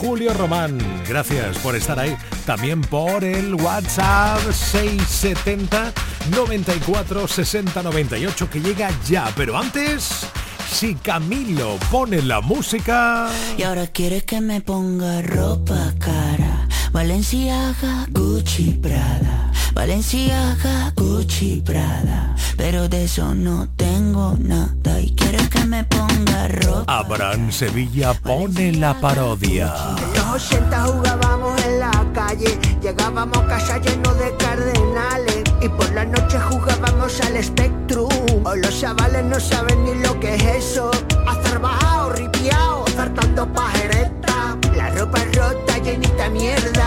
Julio 0.00 0.32
Román. 0.32 0.78
Gracias 1.06 1.58
por 1.58 1.76
estar 1.76 1.98
ahí. 1.98 2.16
También 2.46 2.80
por 2.80 3.22
el 3.22 3.54
WhatsApp 3.54 4.40
670 4.50 5.92
94 6.30 7.28
60 7.28 7.82
98 7.82 8.48
que 8.50 8.60
llega 8.60 8.90
ya. 9.06 9.30
Pero 9.36 9.58
antes, 9.58 10.26
si 10.72 10.94
Camilo 10.94 11.76
pone 11.90 12.22
la 12.22 12.40
música... 12.40 13.28
Y 13.58 13.62
ahora 13.62 13.88
quieres 13.88 14.24
que 14.24 14.40
me 14.40 14.62
ponga 14.62 15.20
ropa 15.20 15.92
cara. 15.98 16.66
Valenciaga, 16.92 18.06
Gucci, 18.08 18.78
Prada. 18.80 19.49
Valenciaga, 19.74 20.92
Gucci, 20.96 21.62
Prada. 21.64 22.34
Pero 22.56 22.88
de 22.88 23.04
eso 23.04 23.34
no 23.34 23.68
tengo 23.76 24.36
nada. 24.38 25.00
Y 25.00 25.14
quieres 25.14 25.48
que 25.48 25.64
me 25.64 25.84
ponga 25.84 26.48
ropa. 26.48 26.84
Abraham 26.98 27.50
Sevilla 27.52 28.14
pone 28.14 28.72
la 28.72 28.98
parodia. 29.00 29.72
Los 30.14 30.50
80 30.50 30.82
jugábamos 30.82 31.64
en 31.64 31.80
la 31.80 32.06
calle, 32.12 32.58
llegábamos 32.82 33.38
a 33.38 33.46
casa 33.46 33.78
llenos 33.78 34.18
de 34.18 34.36
cardenales 34.36 35.42
y 35.62 35.68
por 35.68 35.90
la 35.92 36.04
noche 36.04 36.38
jugábamos 36.50 37.20
al 37.20 37.42
Spectrum. 37.42 38.08
Hoy 38.44 38.60
los 38.60 38.80
chavales 38.80 39.24
no 39.24 39.38
saben 39.38 39.84
ni 39.84 39.94
lo 40.02 40.18
que 40.20 40.34
es 40.34 40.44
eso. 40.44 40.90
Azarbajado, 41.26 42.12
ripiao, 42.12 42.84
zartando 42.88 43.50
pajereta. 43.52 44.56
La 44.76 44.90
ropa 44.90 45.20
rota, 45.34 45.78
llenita 45.78 46.28
mierda. 46.30 46.79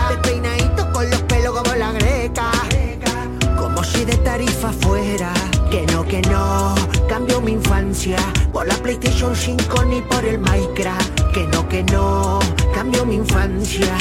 Si 3.84 4.04
de 4.04 4.16
tarifa 4.18 4.72
fuera. 4.72 5.32
Que 5.70 5.86
no, 5.92 6.04
que 6.04 6.22
no, 6.22 6.74
cambio 7.08 7.40
mi 7.40 7.52
infancia 7.52 8.16
por 8.52 8.66
la 8.66 8.74
PlayStation 8.76 9.34
5 9.34 9.84
ni 9.86 10.00
por 10.02 10.24
el 10.24 10.38
Minecraft. 10.38 11.32
Que 11.32 11.46
no, 11.48 11.68
que 11.68 11.82
no, 11.84 12.38
cambio 12.72 13.04
mi 13.04 13.16
infancia. 13.16 13.96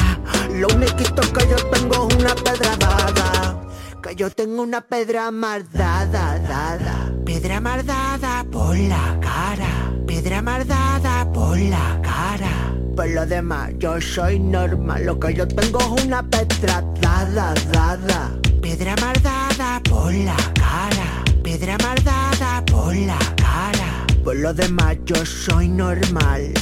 Lo 0.52 0.68
único 0.68 0.96
que 0.96 1.48
yo 1.50 1.56
tengo 1.72 2.08
es 2.08 2.16
una 2.16 2.36
pedra 2.36 2.78
dada. 2.78 3.62
Que 4.02 4.16
yo 4.16 4.30
tengo 4.30 4.62
una 4.62 4.82
pedra 4.82 5.32
mardada, 5.32 6.40
dada. 6.40 7.12
Pedra 7.26 7.60
mardada 7.60 8.46
por 8.52 8.78
la 8.78 9.18
cara. 9.20 9.92
Pedra 10.06 10.42
mardada 10.42 11.32
por 11.34 11.58
la 11.58 12.00
cara. 12.02 12.74
Por 12.96 13.10
lo 13.10 13.26
demás, 13.26 13.72
yo 13.80 14.00
soy 14.00 14.40
normal. 14.40 15.06
Lo 15.06 15.20
que 15.20 15.34
yo 15.34 15.48
tengo 15.48 15.80
es 15.80 16.06
una 16.06 16.22
pedra 16.22 16.84
dada, 17.02 17.54
dada. 17.72 18.32
Pedra 18.62 18.96
mardada 19.02 19.43
por 19.84 20.12
la 20.14 20.36
cara. 20.56 21.24
Pedra 21.44 21.78
mardada 21.84 22.64
por 22.66 22.96
la 22.96 23.20
cara. 23.36 24.06
Por 24.24 24.36
lo 24.38 24.54
demás, 24.54 24.98
yo 25.06 25.26
soy 25.26 25.68
normal. 25.68 26.54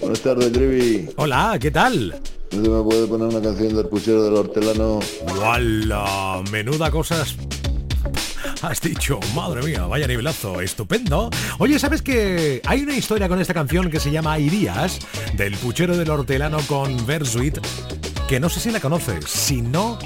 Buenas 0.00 0.20
tardes, 0.20 0.52
Trivi. 0.52 1.08
Hola, 1.16 1.58
¿qué 1.60 1.70
tal? 1.70 2.20
¿No 2.52 2.62
se 2.62 2.68
me 2.70 2.82
puede 2.82 3.06
poner 3.06 3.28
una 3.28 3.42
canción 3.42 3.76
del 3.76 3.86
puchero 3.86 4.24
del 4.24 4.34
hortelano? 4.34 5.00
¡Wala! 5.38 6.42
Menuda 6.50 6.90
cosas 6.90 7.36
Has 8.62 8.80
dicho, 8.80 9.20
madre 9.34 9.62
mía, 9.62 9.84
vaya 9.86 10.06
nivelazo, 10.06 10.60
estupendo. 10.60 11.30
Oye, 11.58 11.78
¿sabes 11.78 12.02
que 12.02 12.60
hay 12.64 12.82
una 12.82 12.96
historia 12.96 13.28
con 13.28 13.40
esta 13.40 13.54
canción 13.54 13.90
que 13.90 14.00
se 14.00 14.10
llama 14.10 14.36
días, 14.36 14.98
del 15.34 15.54
puchero 15.56 15.96
del 15.96 16.10
hortelano 16.10 16.58
con 16.66 17.06
Versuit, 17.06 17.58
que 18.26 18.40
no 18.40 18.48
sé 18.48 18.60
si 18.60 18.70
la 18.70 18.80
conoces. 18.80 19.24
Si 19.26 19.62
no, 19.62 19.98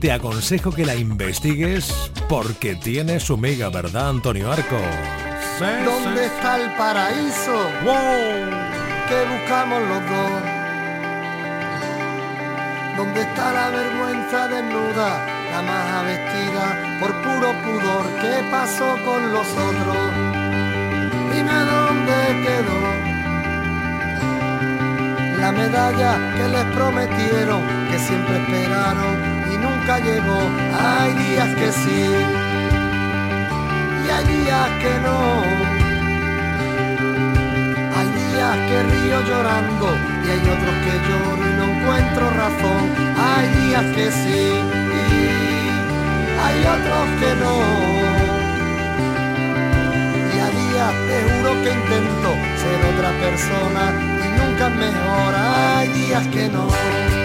te 0.00 0.10
aconsejo 0.12 0.72
que 0.72 0.86
la 0.86 0.94
investigues 0.94 2.10
porque 2.26 2.74
tiene 2.74 3.20
su 3.20 3.36
mega, 3.36 3.68
¿verdad, 3.68 4.08
Antonio 4.08 4.50
Arco? 4.50 4.78
Sí, 5.58 5.66
¿Dónde 5.84 6.24
está 6.24 6.56
el 6.56 6.72
paraíso? 6.72 7.68
Que 9.08 9.24
buscamos 9.28 9.80
los 9.82 10.00
dos. 10.08 10.42
¿Dónde 12.96 13.20
está 13.20 13.52
la 13.52 13.68
vergüenza 13.70 14.48
desnuda, 14.48 15.26
la 15.52 15.62
maja 15.62 16.02
vestida 16.02 16.98
por 17.00 17.12
puro 17.22 17.52
pudor? 17.62 18.06
¿Qué 18.22 18.42
pasó 18.50 18.96
con 19.04 19.32
los 19.32 19.46
otros? 19.46 20.12
Dime 21.30 21.58
dónde 21.72 22.14
quedó 22.46 22.80
la 25.40 25.52
medalla 25.52 26.34
que 26.36 26.48
les 26.48 26.64
prometieron, 26.76 27.62
que 27.90 27.98
siempre 27.98 28.36
esperaron 28.42 29.29
nunca 29.60 29.98
llegó. 29.98 30.40
Hay 30.78 31.12
días 31.14 31.54
que 31.54 31.72
sí 31.72 32.02
y 34.04 34.10
hay 34.10 34.24
días 34.24 34.68
que 34.82 34.94
no. 35.06 35.20
Hay 37.96 38.08
días 38.20 38.56
que 38.68 38.82
río 38.92 39.18
llorando 39.28 39.86
y 40.24 40.30
hay 40.30 40.42
otros 40.54 40.76
que 40.84 40.94
lloro 41.06 41.42
y 41.50 41.52
no 41.58 41.64
encuentro 41.74 42.30
razón. 42.30 42.82
Hay 43.30 43.46
días 43.60 43.86
que 43.96 44.10
sí 44.10 44.42
y 44.98 45.30
hay 46.44 46.58
otros 46.76 47.06
que 47.20 47.30
no. 47.42 47.54
Y 50.32 50.38
a 50.38 50.48
días 50.60 50.94
te 51.08 51.16
juro 51.30 51.50
que 51.62 51.70
intento 51.80 52.30
ser 52.62 52.78
otra 52.92 53.10
persona 53.24 53.84
y 54.24 54.28
nunca 54.40 54.68
mejor. 54.70 55.34
Hay 55.36 55.88
días 55.88 56.26
que 56.28 56.48
no. 56.48 57.19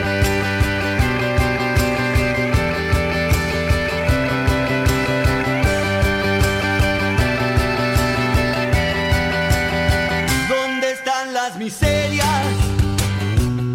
Las 11.48 11.58
miserias 11.58 12.46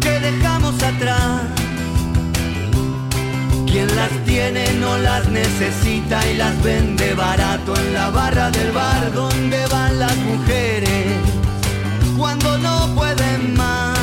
que 0.01 0.19
dejamos 0.19 0.75
atrás? 0.83 1.41
Quien 3.65 3.87
las 3.95 4.11
tiene 4.25 4.73
no 4.73 4.97
las 4.97 5.29
necesita 5.29 6.17
y 6.29 6.35
las 6.35 6.61
vende 6.63 7.13
barato 7.13 7.73
en 7.77 7.93
la 7.93 8.09
barra 8.09 8.51
del 8.51 8.71
bar 8.73 9.13
donde 9.13 9.65
van 9.67 9.99
las 9.99 10.17
mujeres 10.17 11.05
cuando 12.17 12.57
no 12.57 12.93
pueden 12.93 13.55
más. 13.55 13.97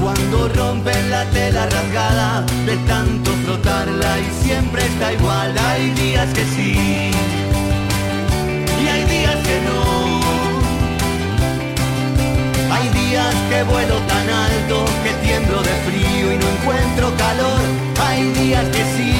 Cuando 0.00 0.48
rompen 0.48 1.10
la 1.10 1.24
tela 1.26 1.66
rasgada 1.66 2.42
de 2.64 2.76
tanto 2.92 3.30
frotarla 3.44 4.18
y 4.18 4.44
siempre 4.44 4.86
está 4.86 5.12
igual. 5.12 5.54
Hay 5.58 5.90
días 5.90 6.32
que 6.32 6.44
sí 6.56 7.10
Que 13.48 13.62
vuelo 13.64 13.96
tan 14.12 14.28
alto 14.28 14.84
que 15.04 15.12
tiemblo 15.26 15.62
de 15.62 15.74
frío 15.86 16.32
y 16.32 16.36
no 16.36 16.46
encuentro 16.56 17.12
calor. 17.16 17.60
Hay 18.06 18.24
días 18.32 18.64
que 18.74 18.82
sí, 18.94 19.12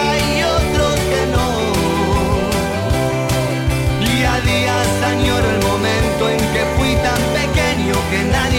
hay 0.00 0.42
otros 0.58 0.94
que 1.10 1.22
no. 1.34 1.48
Y 4.12 4.24
a 4.24 4.40
días 4.40 4.88
añoro 5.12 5.48
el 5.56 5.62
momento 5.70 6.22
en 6.28 6.38
que 6.38 6.62
fui 6.76 6.94
tan 6.96 7.22
pequeño 7.40 7.94
que 8.10 8.20
nadie 8.36 8.53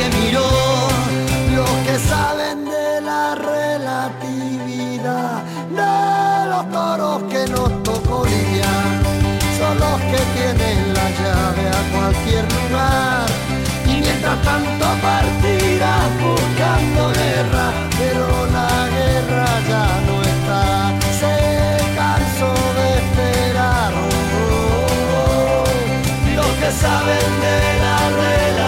tanto 14.56 14.88
partida 15.02 15.92
buscando 16.24 17.10
guerra, 17.10 17.68
pero 17.98 18.26
la 18.58 18.74
guerra 18.98 19.48
ya 19.72 19.88
no 20.08 20.16
está. 20.34 20.64
Se 21.20 21.36
cansó 21.98 22.52
de 22.78 22.88
esperar. 23.02 23.92
Oh. 24.48 25.64
Los 26.38 26.52
que 26.60 26.70
saben 26.72 27.32
de 27.46 27.58
la 27.84 27.98
relación 28.22 28.65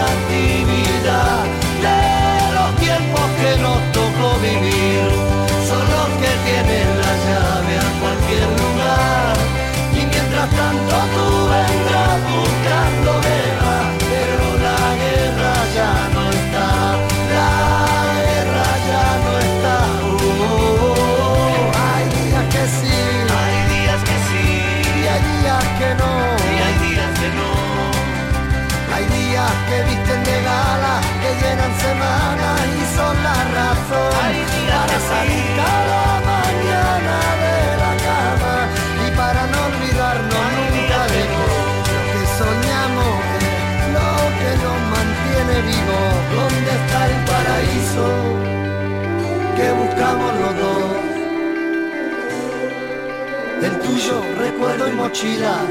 Del 53.61 53.79
tuyo 53.79 54.21
recuerdo 54.37 54.87
y 54.87 54.91
mochila, 54.91 55.61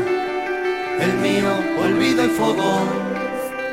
el 0.99 1.15
mío 1.19 1.53
olvido 1.81 2.25
y 2.25 2.29
fogón. 2.31 2.89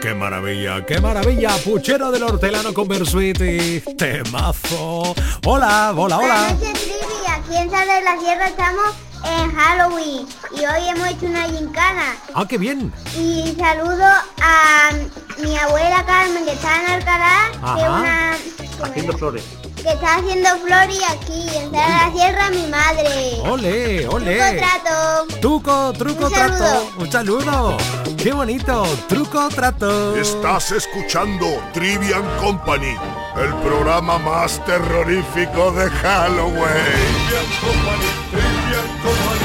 Qué 0.02 0.14
maravilla, 0.14 0.86
qué 0.86 1.00
maravilla. 1.00 1.50
Puchero 1.64 2.12
del 2.12 2.24
hortelano 2.24 2.74
con 2.74 2.88
Bersuiti. 2.88 3.82
Temazo. 3.98 5.16
Hola, 5.46 5.94
hola, 5.96 6.18
hola. 6.18 6.48
Aquí 6.48 7.58
en 7.58 7.72
Sal 7.72 7.88
de 7.88 8.02
la 8.04 8.20
Sierra 8.20 8.48
estamos 8.48 8.94
en 9.26 9.52
Halloween 9.52 10.28
y 10.52 10.60
hoy 10.60 10.90
hemos 10.90 11.08
hecho 11.08 11.26
una 11.26 11.44
gincana. 11.46 12.16
Ah, 12.36 12.46
qué 12.48 12.58
bien. 12.58 12.94
Y 13.18 13.56
saludo 13.58 14.06
a 14.42 14.92
mi 15.40 15.58
abuela 15.58 16.06
Carmen 16.06 16.46
que 16.46 16.52
está 16.52 16.82
en 16.82 16.92
Alcalá. 16.92 17.52
Ajá. 17.62 17.76
Que 17.78 17.84
una... 17.90 18.38
Haciendo 18.84 19.18
flores 19.18 19.44
que 19.84 19.92
está 19.92 20.16
haciendo 20.16 20.50
flori 20.60 20.98
aquí, 21.10 21.46
en 21.58 21.72
la 21.74 22.10
Sierra 22.14 22.50
mi 22.50 22.66
madre. 22.68 23.38
¡Ole, 23.44 24.08
ole! 24.08 24.38
Truco 24.38 24.58
trato. 24.58 25.40
Truco, 25.42 25.94
truco 25.94 26.30
trato. 26.30 26.90
Un 26.98 27.12
saludo. 27.12 27.78
¡Qué 28.18 28.32
bonito! 28.32 28.86
Truco 29.10 29.50
trato. 29.50 30.16
Estás 30.16 30.72
escuchando 30.72 31.46
Trivian 31.74 32.24
Company, 32.40 32.96
el 33.36 33.54
programa 33.56 34.18
más 34.20 34.64
terrorífico 34.66 35.72
de 35.72 35.90
Halloween. 35.90 36.64
Trivian 36.64 37.46
Company, 37.62 38.10
Trivian 38.32 38.88
Company. 39.04 39.43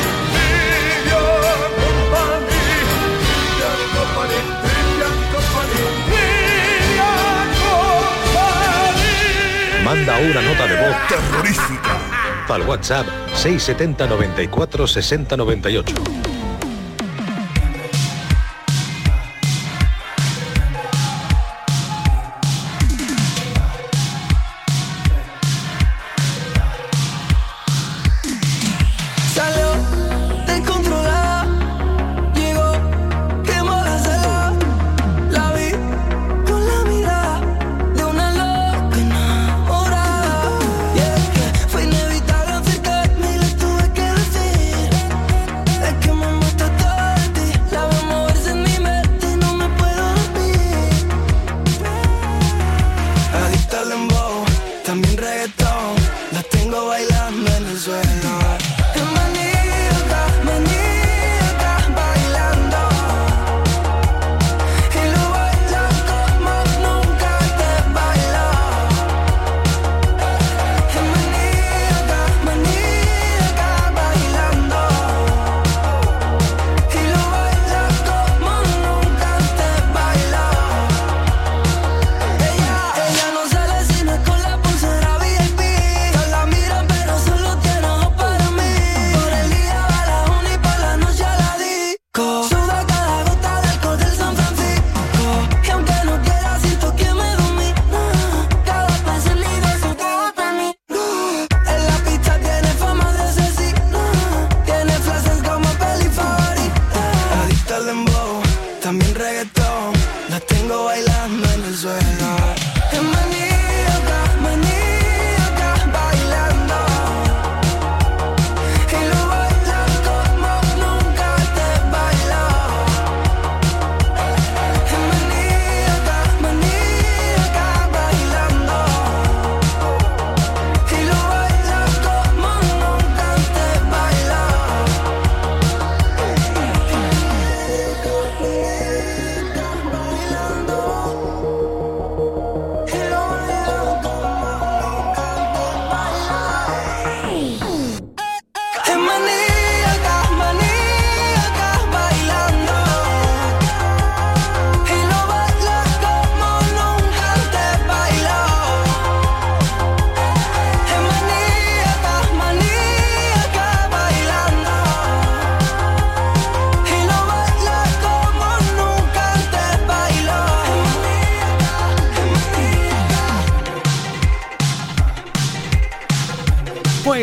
manda 10.09 10.31
una 10.31 10.41
nota 10.41 10.67
de 10.67 10.77
voz 10.77 10.97
terrorífica 11.09 11.99
al 12.49 12.63
WhatsApp 12.63 13.07
670 13.35 14.07
94 14.07 14.87
60 14.87 15.37
98. 15.37 16.38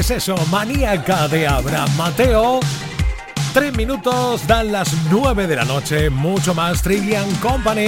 es 0.05 0.11
eso? 0.11 0.35
Maníaca 0.51 1.27
de 1.27 1.47
Abraham 1.47 1.89
Mateo. 1.97 2.59
Tres 3.53 3.75
minutos, 3.75 4.45
dan 4.45 4.71
las 4.71 4.93
nueve 5.09 5.47
de 5.47 5.55
la 5.55 5.65
noche, 5.65 6.11
mucho 6.11 6.53
más 6.53 6.83
Trivian 6.83 7.33
Company. 7.37 7.87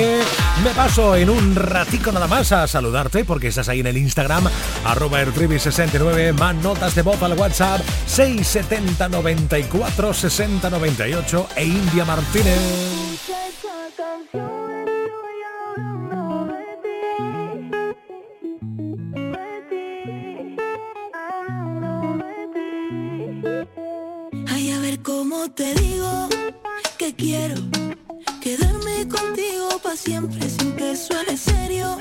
Me 0.63 0.71
paso 0.75 1.15
en 1.15 1.29
un 1.29 1.55
ratico 1.55 2.11
nada 2.11 2.25
más 2.25 2.51
a 2.51 2.65
saludarte 2.67 3.23
porque 3.23 3.49
estás 3.49 3.69
ahí 3.69 3.81
en 3.81 3.87
el 3.87 3.97
Instagram, 3.97 4.47
arroba 4.85 5.19
69 5.25 6.33
más 6.33 6.55
notas 6.55 6.95
de 6.95 7.03
voz 7.03 7.21
al 7.21 7.37
WhatsApp 7.37 7.81
670 8.07 9.09
94 9.09 10.13
60 10.13 10.69
98 10.71 11.47
e 11.55 11.65
India 11.65 12.05
Martínez. 12.05 13.17
Te 25.55 25.73
digo 25.75 26.27
que 26.97 27.15
quiero 27.15 27.55
quedarme 28.41 29.07
contigo 29.07 29.79
para 29.81 29.95
siempre, 29.95 30.49
sin 30.49 30.75
que 30.75 30.95
suena 30.95 31.37
serio. 31.37 31.97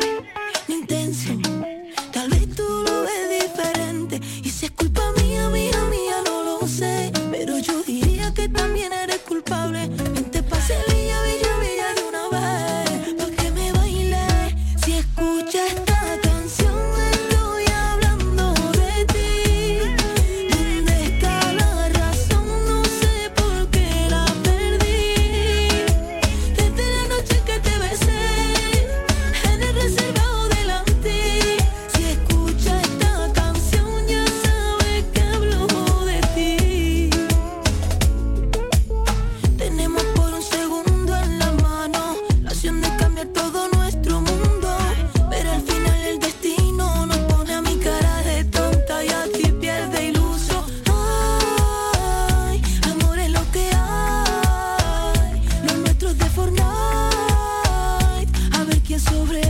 sobre 58.99 59.46